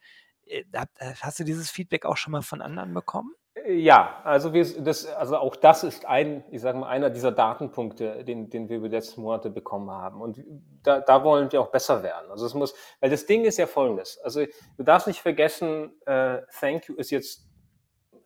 Äh, 0.46 0.64
äh, 0.72 1.14
hast 1.20 1.38
du 1.38 1.44
dieses 1.44 1.70
Feedback 1.70 2.04
auch 2.04 2.16
schon 2.16 2.32
mal 2.32 2.42
von 2.42 2.62
anderen 2.62 2.92
bekommen? 2.94 3.32
Äh, 3.54 3.74
ja, 3.74 4.20
also, 4.24 4.52
wir, 4.52 4.64
das, 4.82 5.06
also 5.06 5.36
auch 5.36 5.56
das 5.56 5.84
ist 5.84 6.06
ein, 6.06 6.44
ich 6.50 6.60
sage 6.60 6.78
mal, 6.78 6.88
einer 6.88 7.10
dieser 7.10 7.32
Datenpunkte, 7.32 8.24
den, 8.24 8.50
den 8.50 8.68
wir 8.68 8.78
über 8.78 8.88
die 8.88 8.96
letzten 8.96 9.22
Monate 9.22 9.50
bekommen 9.50 9.90
haben. 9.90 10.20
Und 10.20 10.42
da, 10.82 11.00
da 11.00 11.24
wollen 11.24 11.50
wir 11.52 11.60
auch 11.60 11.70
besser 11.70 12.02
werden. 12.02 12.30
Also 12.30 12.46
es 12.46 12.54
muss, 12.54 12.74
weil 13.00 13.10
das 13.10 13.26
Ding 13.26 13.44
ist 13.44 13.58
ja 13.58 13.66
folgendes. 13.66 14.18
Also 14.18 14.44
du 14.76 14.82
darfst 14.82 15.06
nicht 15.06 15.20
vergessen, 15.20 15.92
äh, 16.06 16.38
Thank 16.60 16.88
you 16.88 16.94
ist 16.96 17.10
jetzt 17.10 17.47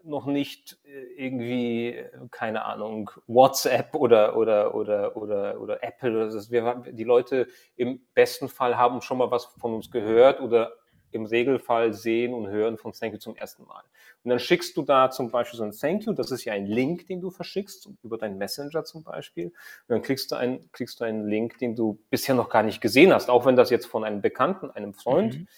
noch 0.04 0.26
nicht 0.26 0.78
äh, 0.84 1.24
irgendwie, 1.24 2.04
keine 2.30 2.64
Ahnung, 2.64 3.10
WhatsApp 3.26 3.94
oder, 3.94 4.36
oder, 4.36 4.74
oder, 4.74 5.16
oder, 5.16 5.60
oder 5.60 5.82
Apple. 5.82 6.30
Das 6.30 6.50
wir, 6.50 6.82
die 6.90 7.04
Leute 7.04 7.48
im 7.76 8.00
besten 8.14 8.48
Fall 8.48 8.76
haben 8.76 9.02
schon 9.02 9.18
mal 9.18 9.30
was 9.30 9.44
von 9.44 9.74
uns 9.74 9.90
gehört 9.90 10.40
oder 10.40 10.72
im 11.12 11.26
Regelfall 11.26 11.92
sehen 11.92 12.32
und 12.32 12.48
hören 12.48 12.78
von 12.78 12.92
Thank 12.92 13.12
You 13.12 13.18
zum 13.18 13.36
ersten 13.36 13.64
Mal. 13.64 13.82
Und 14.24 14.30
dann 14.30 14.38
schickst 14.38 14.76
du 14.76 14.82
da 14.82 15.10
zum 15.10 15.30
Beispiel 15.30 15.58
so 15.58 15.64
ein 15.64 15.72
Thank 15.72 16.06
You, 16.06 16.12
das 16.14 16.30
ist 16.30 16.44
ja 16.44 16.54
ein 16.54 16.66
Link, 16.66 17.06
den 17.06 17.20
du 17.20 17.30
verschickst, 17.30 17.88
über 18.02 18.16
deinen 18.16 18.38
Messenger 18.38 18.84
zum 18.84 19.04
Beispiel. 19.04 19.46
Und 19.46 19.54
dann 19.88 20.02
kriegst 20.02 20.32
du, 20.32 20.36
ein, 20.36 20.70
kriegst 20.72 21.00
du 21.00 21.04
einen 21.04 21.28
Link, 21.28 21.58
den 21.58 21.76
du 21.76 21.98
bisher 22.08 22.34
noch 22.34 22.48
gar 22.48 22.62
nicht 22.62 22.80
gesehen 22.80 23.12
hast, 23.12 23.28
auch 23.28 23.44
wenn 23.44 23.56
das 23.56 23.68
jetzt 23.68 23.86
von 23.86 24.04
einem 24.04 24.22
Bekannten, 24.22 24.70
einem 24.70 24.94
Freund, 24.94 25.40
mhm 25.40 25.48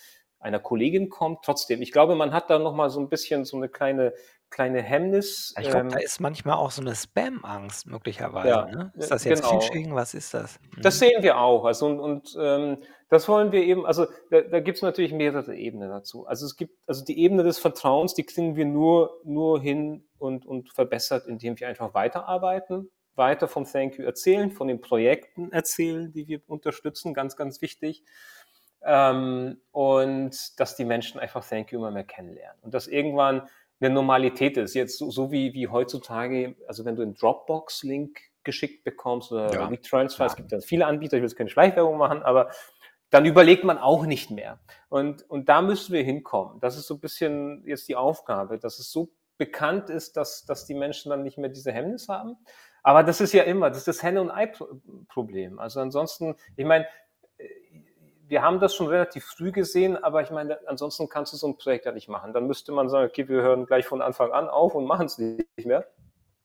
einer 0.45 0.61
Kollegin 0.61 1.09
kommt. 1.09 1.45
Trotzdem, 1.45 1.83
ich 1.83 1.91
glaube, 1.91 2.15
man 2.15 2.33
hat 2.33 2.51
da 2.51 2.59
noch 2.59 2.75
mal 2.75 2.91
so 2.91 3.01
ein 3.01 3.09
bisschen 3.09 3.45
so 3.45 3.57
eine 3.57 3.69
kleine 3.69 4.13
kleine 4.55 4.83
Hemmnis. 4.83 5.53
Ich 5.59 5.69
glaube, 5.69 5.81
ähm, 5.81 5.91
da 5.91 5.99
ist 5.99 6.21
manchmal 6.21 6.57
auch 6.57 6.71
so 6.71 6.81
eine 6.81 6.95
Spam-Angst 6.95 7.87
möglicherweise. 7.87 8.49
Ja, 8.49 8.67
ne? 8.67 8.93
Ist 8.95 9.11
das 9.11 9.25
jetzt 9.25 9.43
genau. 9.43 9.61
Phishing? 9.61 9.95
Was 9.95 10.15
ist 10.15 10.33
das? 10.33 10.61
Mhm. 10.77 10.83
Das 10.83 10.99
sehen 11.01 11.23
wir 11.23 11.39
auch. 11.39 11.65
Also 11.65 11.87
und, 11.87 11.99
und 11.99 12.37
ähm, 12.41 12.79
das 13.09 13.29
wollen 13.29 13.51
wir 13.51 13.65
eben. 13.65 13.85
Also 13.85 14.07
da, 14.31 14.43
da 14.43 14.61
gibt 14.61 14.77
es 14.77 14.83
natürlich 14.83 15.13
mehrere 15.13 15.57
Ebenen 15.57 15.91
dazu. 15.91 16.27
Also 16.27 16.47
es 16.47 16.57
gibt 16.57 16.79
also 16.87 17.05
die 17.05 17.19
Ebene 17.19 17.43
des 17.43 17.59
Vertrauens, 17.59 18.15
die 18.15 18.25
kriegen 18.25 18.55
wir 18.55 18.65
nur 18.65 19.21
nur 19.25 19.61
hin 19.61 20.07
und 20.19 20.47
und 20.47 20.73
verbessert, 20.73 21.27
indem 21.27 21.59
wir 21.59 21.67
einfach 21.67 21.93
weiterarbeiten, 21.95 22.91
weiter 23.17 23.49
vom 23.49 23.65
Thank 23.65 23.99
You 23.99 24.05
erzählen, 24.05 24.53
von 24.53 24.69
den 24.69 24.81
Projekten 24.81 25.51
erzählen, 25.51 26.13
die 26.13 26.29
wir 26.29 26.41
unterstützen. 26.47 27.13
Ganz 27.13 27.37
ganz 27.37 27.61
wichtig. 27.61 28.05
Ähm, 28.87 29.61
und 29.73 30.61
dass 30.61 30.77
die 30.77 30.85
Menschen 30.85 31.21
einfach 31.21 31.47
Thank 31.47 31.73
You 31.73 31.79
immer 31.79 31.91
mehr 31.91 32.05
kennenlernen 32.05 32.59
und 32.63 32.75
dass 32.75 32.87
irgendwann 32.87 33.49
eine 33.81 33.95
Normalität 33.95 34.57
ist. 34.57 34.75
Jetzt 34.75 34.99
so, 34.99 35.11
so 35.11 35.31
wie, 35.31 35.53
wie 35.55 35.69
heutzutage, 35.69 36.57
also 36.69 36.85
wenn 36.85 36.97
du 36.97 37.03
einen 37.03 37.15
Dropbox-Link 37.15 38.21
geschickt 38.45 38.85
bekommst 38.85 39.33
oder 39.33 39.53
ja. 39.53 39.71
WeTransfer, 39.71 40.25
ja. 40.25 40.27
es 40.31 40.37
gibt 40.37 40.53
ja 40.53 40.61
viele 40.61 40.87
Anbieter, 40.87 41.17
ich 41.17 41.23
will 41.23 41.29
jetzt 41.29 41.37
keine 41.37 41.51
Schleichwerbung 41.51 41.97
machen, 41.97 42.23
aber 42.23 42.51
dann 43.11 43.25
überlegt 43.25 43.65
man 43.65 43.79
auch 43.79 44.07
nicht 44.07 44.31
mehr. 44.31 44.59
Und, 44.89 45.29
und 45.31 45.49
da 45.49 45.63
müssen 45.63 45.93
wir 45.93 46.03
hinkommen. 46.03 46.61
Das 46.61 46.77
ist 46.77 46.87
so 46.87 46.95
ein 46.95 47.01
bisschen 47.01 47.63
jetzt 47.67 47.89
die 47.89 47.97
Aufgabe, 47.97 48.59
dass 48.59 48.79
es 48.79 48.91
so 48.91 49.11
bekannt 49.39 49.91
ist, 49.91 50.17
dass, 50.17 50.45
dass 50.45 50.67
die 50.67 50.75
Menschen 50.75 51.11
dann 51.11 51.23
nicht 51.23 51.39
mehr 51.39 51.49
diese 51.49 51.73
Hemmnis 51.73 52.09
haben. 52.09 52.37
Aber 52.83 53.03
das 53.03 53.21
ist 53.21 53.33
ja 53.33 53.45
immer, 53.45 53.71
das 53.71 53.79
ist 53.79 53.89
das 53.89 54.03
Henne- 54.03 54.21
und 54.21 54.31
Ei-Problem. 54.31 55.59
Also 55.59 55.81
ansonsten, 55.81 56.37
ich 56.57 56.67
meine, 56.67 56.87
wir 58.27 58.43
haben 58.43 58.61
das 58.61 58.75
schon 58.75 58.87
relativ 58.87 59.25
früh 59.25 59.53
gesehen, 59.53 59.97
aber 60.03 60.23
ich 60.23 60.31
meine, 60.31 60.59
ansonsten 60.67 61.09
kannst 61.09 61.33
du 61.33 61.37
so 61.37 61.47
ein 61.47 61.57
Projekt 61.57 61.87
ja 61.87 61.93
nicht 61.93 62.09
machen. 62.09 62.33
Dann 62.33 62.47
müsste 62.47 62.73
man 62.73 62.89
sagen, 62.89 63.09
okay, 63.09 63.29
wir 63.29 63.43
hören 63.43 63.67
gleich 63.67 63.87
von 63.87 64.03
Anfang 64.03 64.33
an 64.33 64.49
auf 64.49 64.75
und 64.75 64.87
machen 64.87 65.07
es 65.07 65.19
nicht 65.19 65.67
mehr. 65.67 65.87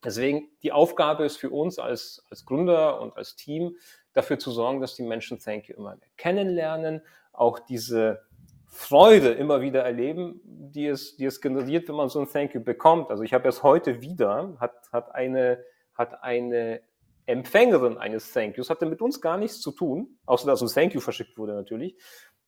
Deswegen, 0.04 0.50
die 0.64 0.72
Aufgabe 0.72 1.26
ist 1.26 1.38
für 1.38 1.50
uns 1.50 1.78
als, 1.78 2.26
als 2.30 2.46
Gründer 2.46 3.02
und 3.02 3.16
als 3.18 3.36
Team, 3.36 3.76
dafür 4.14 4.40
zu 4.40 4.52
sorgen, 4.52 4.82
dass 4.82 4.96
die 4.96 5.04
Menschen 5.04 5.40
Thank 5.40 5.70
You 5.70 5.76
immer 5.76 5.96
mehr 5.96 6.10
kennenlernen, 6.18 7.02
auch 7.32 7.60
diese 7.60 8.22
Freude 8.68 9.30
immer 9.32 9.62
wieder 9.62 9.84
erleben, 9.84 10.42
die 10.44 10.88
es, 10.88 11.16
die 11.16 11.26
es 11.26 11.42
generiert, 11.42 11.88
wenn 11.88 11.96
man 11.96 12.10
so 12.10 12.20
ein 12.20 12.30
Thank 12.30 12.54
You 12.54 12.64
bekommt. 12.64 13.10
Also 13.10 13.24
ich 13.24 13.34
habe 13.34 13.46
erst 13.46 13.64
heute 13.64 14.02
wieder, 14.02 14.56
hat, 14.60 14.74
hat 14.92 15.14
eine, 15.16 15.64
hat 15.94 16.24
eine 16.24 16.82
Empfängerin 17.30 17.98
eines 17.98 18.32
Thank 18.34 18.58
Yous, 18.58 18.70
hatte 18.70 18.86
mit 18.86 19.02
uns 19.02 19.22
gar 19.22 19.38
nichts 19.38 19.62
zu 19.62 19.72
tun, 19.72 20.20
außer 20.26 20.48
dass 20.48 20.62
ein 20.62 20.68
Thank 20.68 20.94
You 20.94 21.00
verschickt 21.00 21.38
wurde 21.38 21.54
natürlich. 21.54 21.96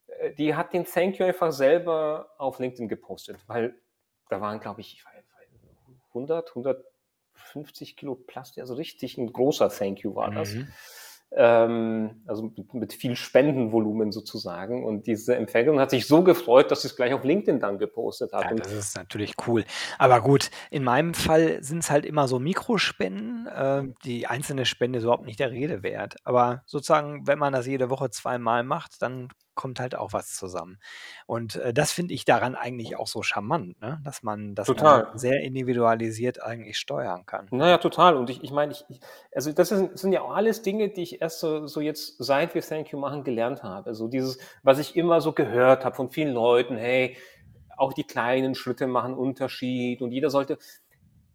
Äh, 0.06 0.34
die 0.34 0.54
hat 0.54 0.72
den 0.72 0.84
Thank 0.84 1.18
You 1.18 1.26
einfach 1.26 1.52
selber 1.52 2.30
auf 2.38 2.58
LinkedIn 2.58 2.88
gepostet, 2.88 3.38
weil 3.46 3.80
da 4.28 4.40
waren, 4.40 4.60
glaube 4.60 4.80
ich, 4.80 5.04
100, 6.08 6.48
150 6.50 7.96
Kilo 7.96 8.14
Plastik, 8.14 8.60
also 8.60 8.74
richtig 8.74 9.18
ein 9.18 9.32
großer 9.32 9.68
Thank 9.70 10.00
You 10.00 10.14
war 10.14 10.30
das. 10.30 10.54
Mhm 10.54 10.68
ähm, 11.34 12.22
also 12.26 12.52
mit, 12.72 12.92
viel 12.92 13.16
Spendenvolumen 13.16 14.12
sozusagen. 14.12 14.84
Und 14.84 15.06
diese 15.06 15.36
Empfängerin 15.36 15.80
hat 15.80 15.90
sich 15.90 16.06
so 16.06 16.22
gefreut, 16.22 16.70
dass 16.70 16.82
sie 16.82 16.88
es 16.88 16.96
gleich 16.96 17.14
auf 17.14 17.24
LinkedIn 17.24 17.60
dann 17.60 17.78
gepostet 17.78 18.32
hat. 18.32 18.44
Ja, 18.44 18.54
das 18.54 18.72
ist 18.72 18.96
natürlich 18.96 19.34
cool. 19.46 19.64
Aber 19.98 20.20
gut, 20.20 20.50
in 20.70 20.84
meinem 20.84 21.14
Fall 21.14 21.62
sind 21.62 21.78
es 21.78 21.90
halt 21.90 22.04
immer 22.04 22.28
so 22.28 22.38
Mikrospenden. 22.38 23.46
Äh, 23.46 23.84
die 24.04 24.26
einzelne 24.26 24.66
Spende 24.66 24.98
ist 24.98 25.04
überhaupt 25.04 25.26
nicht 25.26 25.40
der 25.40 25.50
Rede 25.50 25.82
wert. 25.82 26.16
Aber 26.24 26.62
sozusagen, 26.66 27.26
wenn 27.26 27.38
man 27.38 27.52
das 27.52 27.66
jede 27.66 27.88
Woche 27.90 28.10
zweimal 28.10 28.62
macht, 28.62 29.00
dann 29.00 29.28
kommt 29.54 29.80
halt 29.80 29.94
auch 29.94 30.12
was 30.12 30.34
zusammen. 30.34 30.78
Und 31.26 31.56
äh, 31.56 31.74
das 31.74 31.92
finde 31.92 32.14
ich 32.14 32.24
daran 32.24 32.54
eigentlich 32.54 32.96
auch 32.96 33.06
so 33.06 33.22
charmant, 33.22 33.80
ne? 33.80 34.00
dass 34.04 34.22
man 34.22 34.54
das 34.54 34.72
sehr 35.14 35.40
individualisiert 35.40 36.42
eigentlich 36.42 36.78
steuern 36.78 37.26
kann. 37.26 37.48
Naja, 37.50 37.78
total. 37.78 38.16
Und 38.16 38.30
ich, 38.30 38.42
ich 38.42 38.50
meine, 38.50 38.72
ich, 38.72 38.84
also 39.34 39.52
das 39.52 39.68
sind, 39.68 39.98
sind 39.98 40.12
ja 40.12 40.22
auch 40.22 40.34
alles 40.34 40.62
Dinge, 40.62 40.88
die 40.88 41.02
ich 41.02 41.20
erst 41.20 41.40
so, 41.40 41.66
so 41.66 41.80
jetzt, 41.80 42.16
seit 42.18 42.54
wir 42.54 42.62
Thank 42.62 42.92
You 42.92 42.98
machen, 42.98 43.24
gelernt 43.24 43.62
habe. 43.62 43.88
Also 43.88 44.08
dieses, 44.08 44.38
was 44.62 44.78
ich 44.78 44.96
immer 44.96 45.20
so 45.20 45.32
gehört 45.32 45.84
habe 45.84 45.96
von 45.96 46.10
vielen 46.10 46.32
Leuten, 46.32 46.76
hey, 46.76 47.16
auch 47.76 47.92
die 47.92 48.04
kleinen 48.04 48.54
Schritte 48.54 48.86
machen 48.86 49.14
Unterschied 49.14 50.02
und 50.02 50.12
jeder 50.12 50.30
sollte. 50.30 50.58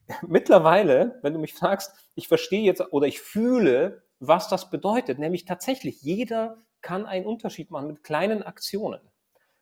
Mittlerweile, 0.27 1.19
wenn 1.21 1.33
du 1.33 1.39
mich 1.39 1.53
fragst, 1.53 1.91
ich 2.15 2.27
verstehe 2.27 2.63
jetzt 2.63 2.81
oder 2.91 3.07
ich 3.07 3.19
fühle, 3.19 4.03
was 4.19 4.47
das 4.47 4.69
bedeutet, 4.69 5.19
nämlich 5.19 5.45
tatsächlich 5.45 6.01
jeder 6.01 6.57
kann 6.81 7.05
einen 7.05 7.25
Unterschied 7.25 7.71
machen 7.71 7.87
mit 7.87 8.03
kleinen 8.03 8.43
Aktionen. 8.43 9.01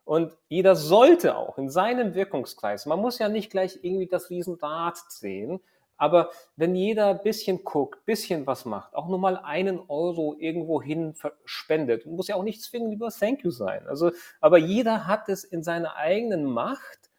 Und 0.03 0.37
jeder 0.49 0.75
sollte 0.75 1.35
auch 1.35 1.57
in 1.57 1.69
seinem 1.69 2.13
Wirkungskreis, 2.13 2.85
man 2.85 2.99
muss 2.99 3.17
ja 3.17 3.27
nicht 3.27 3.49
gleich 3.49 3.79
irgendwie 3.81 4.07
das 4.07 4.29
Riesenrad 4.29 4.97
sehen, 5.09 5.59
aber 5.97 6.29
wenn 6.55 6.75
jeder 6.75 7.09
ein 7.09 7.23
bisschen 7.23 7.63
guckt, 7.63 8.05
bisschen 8.05 8.45
was 8.45 8.65
macht, 8.65 8.93
auch 8.93 9.07
nur 9.07 9.17
mal 9.17 9.37
einen 9.37 9.79
Euro 9.87 10.35
irgendwo 10.37 10.81
hin 10.81 11.15
spendet, 11.45 12.05
muss 12.05 12.27
ja 12.27 12.35
auch 12.35 12.43
nicht 12.43 12.61
zwingend 12.61 12.93
über 12.93 13.09
Thank 13.09 13.43
you 13.43 13.51
sein. 13.51 13.87
Also, 13.87 14.11
aber 14.41 14.57
jeder 14.57 15.07
hat 15.07 15.29
es 15.29 15.43
in 15.43 15.63
seiner 15.63 15.95
eigenen 15.95 16.45
Macht, 16.45 17.09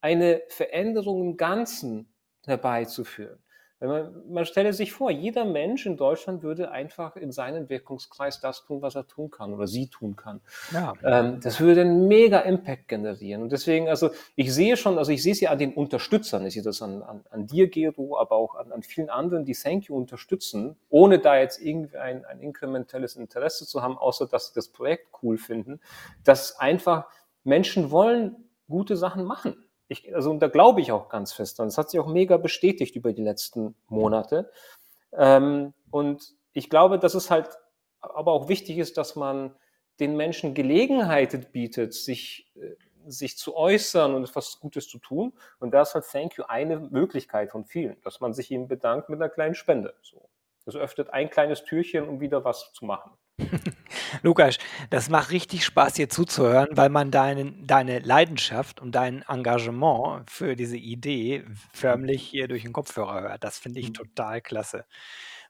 eine 0.00 0.42
Veränderung 0.48 1.22
im 1.22 1.36
Ganzen 1.36 2.12
herbeizuführen. 2.44 3.42
Wenn 3.78 3.88
man, 3.90 4.32
man 4.32 4.46
stelle 4.46 4.72
sich 4.72 4.92
vor, 4.92 5.10
jeder 5.10 5.44
Mensch 5.44 5.84
in 5.84 5.98
Deutschland 5.98 6.42
würde 6.42 6.70
einfach 6.70 7.14
in 7.14 7.30
seinem 7.30 7.68
Wirkungskreis 7.68 8.40
das 8.40 8.64
tun, 8.64 8.80
was 8.80 8.94
er 8.94 9.06
tun 9.06 9.30
kann 9.30 9.52
oder 9.52 9.66
sie 9.66 9.88
tun 9.88 10.16
kann. 10.16 10.40
Ja. 10.72 10.94
Ähm, 11.04 11.40
das 11.42 11.60
würde 11.60 11.82
einen 11.82 12.08
mega 12.08 12.40
Impact 12.40 12.88
generieren. 12.88 13.42
Und 13.42 13.52
deswegen, 13.52 13.88
also 13.88 14.10
ich 14.34 14.54
sehe 14.54 14.78
schon, 14.78 14.96
also 14.96 15.12
ich 15.12 15.22
sehe 15.22 15.32
es 15.32 15.40
ja 15.40 15.50
an 15.50 15.58
den 15.58 15.74
Unterstützern, 15.74 16.46
ich 16.46 16.54
sehe 16.54 16.62
das 16.62 16.80
an, 16.80 17.02
an, 17.02 17.24
an 17.30 17.46
dir, 17.46 17.68
Gero, 17.68 18.18
aber 18.18 18.36
auch 18.36 18.54
an, 18.54 18.72
an 18.72 18.82
vielen 18.82 19.10
anderen, 19.10 19.44
die 19.44 19.54
Thank 19.54 19.88
You 19.88 19.96
unterstützen, 19.96 20.76
ohne 20.88 21.18
da 21.18 21.36
jetzt 21.36 21.60
irgendwie 21.60 21.98
ein, 21.98 22.24
ein 22.24 22.40
inkrementelles 22.40 23.16
Interesse 23.16 23.66
zu 23.66 23.82
haben, 23.82 23.98
außer 23.98 24.26
dass 24.26 24.48
sie 24.48 24.54
das 24.54 24.68
Projekt 24.68 25.08
cool 25.22 25.36
finden, 25.36 25.80
dass 26.24 26.58
einfach 26.58 27.08
Menschen 27.44 27.90
wollen 27.90 28.36
gute 28.68 28.96
Sachen 28.96 29.24
machen 29.24 29.65
ich, 29.88 30.14
also 30.14 30.30
und 30.30 30.40
da 30.40 30.48
glaube 30.48 30.80
ich 30.80 30.92
auch 30.92 31.08
ganz 31.08 31.32
fest 31.32 31.58
dran. 31.58 31.68
Das 31.68 31.78
hat 31.78 31.90
sich 31.90 32.00
auch 32.00 32.08
mega 32.08 32.36
bestätigt 32.36 32.96
über 32.96 33.12
die 33.12 33.22
letzten 33.22 33.76
Monate. 33.88 34.50
Ähm, 35.12 35.74
und 35.90 36.34
ich 36.52 36.70
glaube, 36.70 36.98
dass 36.98 37.14
es 37.14 37.30
halt 37.30 37.50
aber 38.00 38.32
auch 38.32 38.48
wichtig 38.48 38.78
ist, 38.78 38.96
dass 38.96 39.16
man 39.16 39.54
den 40.00 40.16
Menschen 40.16 40.54
Gelegenheit 40.54 41.52
bietet, 41.52 41.94
sich, 41.94 42.52
äh, 42.56 42.74
sich 43.06 43.38
zu 43.38 43.56
äußern 43.56 44.14
und 44.14 44.24
etwas 44.24 44.58
Gutes 44.60 44.88
zu 44.88 44.98
tun. 44.98 45.32
Und 45.58 45.72
da 45.72 45.82
ist 45.82 45.94
halt 45.94 46.04
Thank 46.10 46.36
You 46.36 46.44
eine 46.48 46.78
Möglichkeit 46.78 47.50
von 47.50 47.64
vielen, 47.64 48.00
dass 48.02 48.20
man 48.20 48.34
sich 48.34 48.50
ihm 48.50 48.68
bedankt 48.68 49.08
mit 49.08 49.20
einer 49.20 49.30
kleinen 49.30 49.54
Spende. 49.54 49.94
So. 50.02 50.28
Das 50.64 50.74
öffnet 50.74 51.10
ein 51.10 51.30
kleines 51.30 51.64
Türchen, 51.64 52.08
um 52.08 52.20
wieder 52.20 52.44
was 52.44 52.72
zu 52.72 52.84
machen. 52.84 53.12
Lukas, 54.22 54.58
das 54.90 55.08
macht 55.08 55.30
richtig 55.30 55.64
Spaß, 55.64 55.96
hier 55.96 56.08
zuzuhören, 56.08 56.68
weil 56.76 56.88
man 56.88 57.10
deinen, 57.10 57.66
deine 57.66 57.98
Leidenschaft 57.98 58.80
und 58.80 58.94
dein 58.94 59.22
Engagement 59.28 60.30
für 60.30 60.56
diese 60.56 60.76
Idee 60.76 61.44
förmlich 61.72 62.22
hier 62.22 62.48
durch 62.48 62.62
den 62.62 62.72
Kopfhörer 62.72 63.22
hört. 63.22 63.44
Das 63.44 63.58
finde 63.58 63.80
ich 63.80 63.90
mhm. 63.90 63.94
total 63.94 64.40
klasse. 64.40 64.86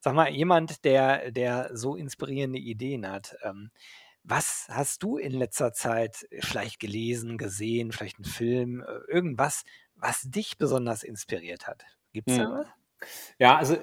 Sag 0.00 0.14
mal, 0.14 0.30
jemand, 0.30 0.84
der, 0.84 1.30
der 1.30 1.70
so 1.74 1.96
inspirierende 1.96 2.58
Ideen 2.58 3.08
hat, 3.08 3.36
ähm, 3.42 3.70
was 4.24 4.66
hast 4.68 5.04
du 5.04 5.18
in 5.18 5.32
letzter 5.32 5.72
Zeit 5.72 6.26
vielleicht 6.40 6.80
gelesen, 6.80 7.38
gesehen, 7.38 7.92
vielleicht 7.92 8.16
einen 8.18 8.24
Film, 8.24 8.80
äh, 8.80 9.12
irgendwas, 9.12 9.64
was 9.94 10.22
dich 10.22 10.58
besonders 10.58 11.04
inspiriert 11.04 11.68
hat? 11.68 11.84
Gibt 12.12 12.30
es 12.30 12.38
da 12.38 12.50
was? 12.50 12.66
Ja, 13.38 13.56
also 13.56 13.76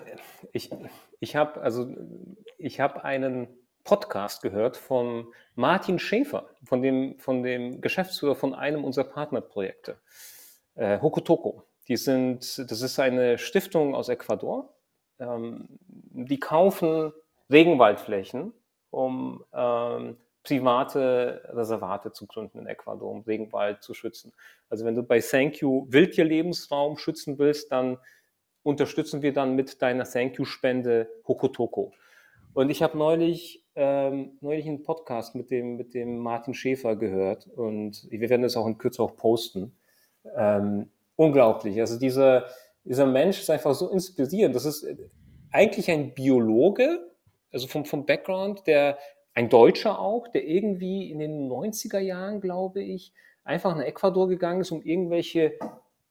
ich, 0.51 0.69
ich 1.19 1.35
habe 1.35 1.61
also 1.61 1.95
ich 2.57 2.79
habe 2.79 3.03
einen 3.03 3.47
Podcast 3.83 4.41
gehört 4.41 4.77
von 4.77 5.27
Martin 5.55 5.99
Schäfer, 5.99 6.49
von 6.63 6.81
dem, 6.81 7.19
von 7.19 7.43
dem 7.43 7.81
Geschäftsführer 7.81 8.35
von 8.35 8.53
einem 8.53 8.83
unserer 8.83 9.05
Partnerprojekte, 9.05 9.97
äh, 10.75 10.99
Hokotoko. 11.01 11.63
Die 11.87 11.97
sind, 11.97 12.69
das 12.71 12.81
ist 12.81 12.99
eine 12.99 13.37
Stiftung 13.37 13.93
aus 13.93 14.09
Ecuador. 14.09 14.73
Ähm, 15.19 15.67
die 15.79 16.39
kaufen 16.39 17.11
Regenwaldflächen, 17.51 18.53
um 18.89 19.43
ähm, 19.53 20.17
private 20.43 21.49
Reservate 21.53 22.11
zu 22.11 22.27
gründen 22.27 22.59
in 22.59 22.67
Ecuador, 22.67 23.09
um 23.09 23.21
Regenwald 23.21 23.81
zu 23.81 23.93
schützen. 23.93 24.33
Also 24.69 24.85
wenn 24.85 24.95
du 24.95 25.03
bei 25.03 25.19
Thank 25.19 25.61
You 25.61 25.85
Wildtierlebensraum 25.89 26.97
schützen 26.97 27.37
willst, 27.39 27.71
dann 27.71 27.97
unterstützen 28.61 29.21
wir 29.21 29.33
dann 29.33 29.55
mit 29.55 29.81
deiner 29.81 30.05
Thank 30.05 30.37
You-Spende 30.37 31.09
Hokotoko. 31.27 31.93
Und 32.53 32.69
ich 32.69 32.83
habe 32.83 32.97
neulich, 32.97 33.62
ähm, 33.75 34.37
neulich 34.41 34.67
einen 34.67 34.83
Podcast 34.83 35.35
mit 35.35 35.49
dem, 35.49 35.77
mit 35.77 35.93
dem 35.93 36.19
Martin 36.19 36.53
Schäfer 36.53 36.95
gehört 36.95 37.47
und 37.47 38.07
wir 38.09 38.29
werden 38.29 38.43
das 38.43 38.55
auch 38.55 38.67
in 38.67 38.77
Kürze 38.77 39.01
auch 39.01 39.15
posten. 39.15 39.75
Ähm, 40.35 40.89
unglaublich. 41.15 41.79
Also 41.79 41.97
dieser, 41.97 42.45
dieser 42.83 43.05
Mensch 43.05 43.39
ist 43.39 43.49
einfach 43.49 43.73
so 43.73 43.89
inspirierend. 43.89 44.55
Das 44.55 44.65
ist 44.65 44.85
eigentlich 45.51 45.89
ein 45.89 46.13
Biologe, 46.13 46.99
also 47.51 47.67
vom, 47.67 47.85
vom 47.85 48.05
Background, 48.05 48.67
der 48.67 48.97
ein 49.33 49.49
Deutscher 49.49 49.99
auch, 49.99 50.27
der 50.27 50.45
irgendwie 50.45 51.11
in 51.11 51.19
den 51.19 51.49
90er 51.49 51.99
Jahren, 51.99 52.41
glaube 52.41 52.81
ich, 52.81 53.13
einfach 53.43 53.75
nach 53.75 53.83
Ecuador 53.83 54.27
gegangen 54.27 54.61
ist, 54.61 54.71
um 54.71 54.81
irgendwelche 54.83 55.53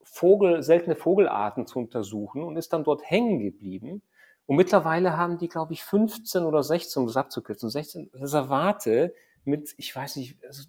Vogel, 0.03 0.63
seltene 0.63 0.97
Vogelarten 0.97 1.67
zu 1.67 1.79
untersuchen 1.79 2.43
und 2.43 2.57
ist 2.57 2.73
dann 2.73 2.85
dort 2.85 3.09
hängen 3.09 3.39
geblieben 3.39 4.03
und 4.47 4.57
mittlerweile 4.57 5.17
haben 5.17 5.39
die, 5.39 5.49
glaube 5.49 5.73
ich, 5.73 5.85
15 5.85 6.45
oder 6.45 6.63
16, 6.63 7.01
um 7.01 7.07
das 7.07 7.17
abzukürzen, 7.17 7.71
16 7.71 8.11
Reservate 8.15 9.15
mit, 9.45 9.75
ich 9.77 9.95
weiß 9.95 10.17
nicht, 10.17 10.43
also, 10.45 10.65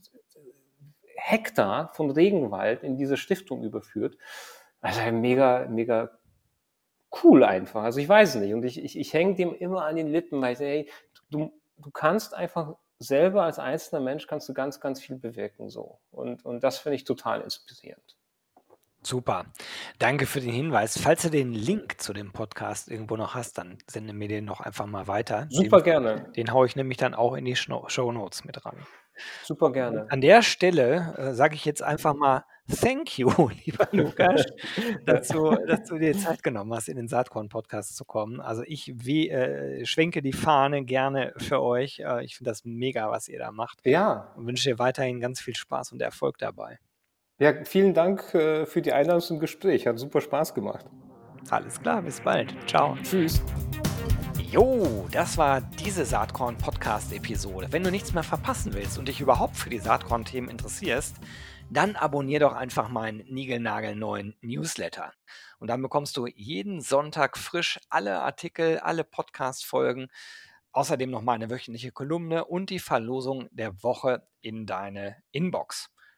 Hektar 1.15 1.93
von 1.93 2.11
Regenwald 2.11 2.83
in 2.83 2.97
diese 2.97 3.17
Stiftung 3.17 3.63
überführt. 3.63 4.17
Also 4.81 4.99
mega, 5.11 5.67
mega 5.69 6.11
cool 7.23 7.43
einfach. 7.43 7.83
Also 7.83 7.99
ich 7.99 8.09
weiß 8.09 8.35
nicht. 8.35 8.53
Und 8.53 8.63
ich, 8.63 8.83
ich, 8.83 8.97
ich 8.99 9.13
hänge 9.13 9.35
dem 9.35 9.55
immer 9.55 9.85
an 9.85 9.95
den 9.95 10.11
Lippen, 10.11 10.41
weil 10.41 10.53
ich 10.53 10.57
sage, 10.57 10.69
hey, 10.69 10.89
du, 11.29 11.51
du 11.77 11.91
kannst 11.91 12.33
einfach 12.33 12.75
selber 12.99 13.43
als 13.43 13.59
einzelner 13.59 14.01
Mensch 14.01 14.27
kannst 14.27 14.49
du 14.49 14.53
ganz, 14.53 14.79
ganz 14.79 15.01
viel 15.01 15.17
bewirken 15.17 15.69
so. 15.69 15.99
Und, 16.11 16.45
und 16.45 16.63
das 16.63 16.79
finde 16.79 16.95
ich 16.95 17.05
total 17.05 17.41
inspirierend. 17.41 18.17
Super. 19.03 19.45
Danke 19.99 20.25
für 20.25 20.41
den 20.41 20.51
Hinweis. 20.51 20.97
Falls 20.97 21.21
du 21.23 21.29
den 21.29 21.53
Link 21.53 22.01
zu 22.01 22.13
dem 22.13 22.31
Podcast 22.31 22.89
irgendwo 22.89 23.17
noch 23.17 23.35
hast, 23.35 23.57
dann 23.57 23.77
sende 23.87 24.13
mir 24.13 24.27
den 24.27 24.45
noch 24.45 24.61
einfach 24.61 24.85
mal 24.85 25.07
weiter. 25.07 25.47
Super 25.49 25.77
den, 25.77 25.83
gerne. 25.83 26.31
Den 26.35 26.51
haue 26.51 26.65
ich 26.65 26.75
nämlich 26.75 26.97
dann 26.97 27.13
auch 27.13 27.35
in 27.35 27.45
die 27.45 27.55
Show 27.55 28.11
Notes 28.11 28.45
mit 28.45 28.65
ran. 28.65 28.77
Super 29.43 29.71
gerne. 29.71 30.07
An 30.09 30.21
der 30.21 30.41
Stelle 30.41 31.13
äh, 31.17 31.33
sage 31.33 31.55
ich 31.55 31.65
jetzt 31.65 31.83
einfach 31.83 32.13
mal 32.13 32.43
Thank 32.79 33.19
you, 33.19 33.29
lieber 33.65 33.87
Lukas, 33.91 34.45
dass, 35.05 35.27
du, 35.27 35.55
dass 35.67 35.83
du 35.83 35.97
dir 35.97 36.17
Zeit 36.17 36.43
genommen 36.43 36.73
hast, 36.73 36.87
in 36.87 36.95
den 36.95 37.09
Saatkorn-Podcast 37.09 37.95
zu 37.95 38.05
kommen. 38.05 38.39
Also 38.39 38.63
ich 38.65 38.93
wie, 38.95 39.29
äh, 39.29 39.85
schwenke 39.85 40.21
die 40.21 40.33
Fahne 40.33 40.85
gerne 40.85 41.33
für 41.37 41.61
euch. 41.61 41.99
Äh, 41.99 42.23
ich 42.23 42.37
finde 42.37 42.51
das 42.51 42.63
mega, 42.63 43.11
was 43.11 43.27
ihr 43.27 43.39
da 43.39 43.51
macht. 43.51 43.85
Ja. 43.85 44.33
Und 44.37 44.47
wünsche 44.47 44.69
dir 44.69 44.79
weiterhin 44.79 45.19
ganz 45.19 45.41
viel 45.41 45.55
Spaß 45.55 45.91
und 45.91 46.01
Erfolg 46.01 46.37
dabei. 46.37 46.79
Ja, 47.39 47.63
vielen 47.65 47.95
Dank 47.95 48.33
äh, 48.35 48.65
für 48.65 48.81
die 48.81 48.93
Einladung 48.93 49.21
zum 49.21 49.39
Gespräch. 49.39 49.87
Hat 49.87 49.97
super 49.97 50.21
Spaß 50.21 50.53
gemacht. 50.53 50.85
Alles 51.49 51.81
klar, 51.81 52.01
bis 52.03 52.21
bald. 52.21 52.55
Ciao. 52.69 52.95
Tschüss. 53.01 53.41
Jo, 54.51 55.07
das 55.11 55.35
war 55.39 55.61
diese 55.61 56.05
Saatkorn-Podcast-Episode. 56.05 57.69
Wenn 57.71 57.83
du 57.83 57.89
nichts 57.89 58.13
mehr 58.13 58.21
verpassen 58.21 58.75
willst 58.75 58.99
und 58.99 59.07
dich 59.07 59.19
überhaupt 59.19 59.57
für 59.57 59.71
die 59.71 59.79
Saatkorn-Themen 59.79 60.47
interessierst, 60.47 61.15
dann 61.71 61.95
abonnier 61.95 62.39
doch 62.39 62.53
einfach 62.53 62.87
meinen 62.87 63.25
niegelnagelneuen 63.27 64.35
Newsletter. 64.41 65.11
Und 65.57 65.69
dann 65.69 65.81
bekommst 65.81 66.15
du 66.17 66.27
jeden 66.27 66.81
Sonntag 66.81 67.35
frisch 67.35 67.79
alle 67.89 68.19
Artikel, 68.19 68.77
alle 68.77 69.03
Podcast-Folgen, 69.03 70.09
außerdem 70.71 71.09
noch 71.09 71.23
meine 71.23 71.49
wöchentliche 71.49 71.91
Kolumne 71.91 72.45
und 72.45 72.69
die 72.69 72.79
Verlosung 72.79 73.47
der 73.51 73.81
Woche 73.81 74.27
in 74.41 74.67
deine 74.67 75.17
Inbox. 75.31 75.89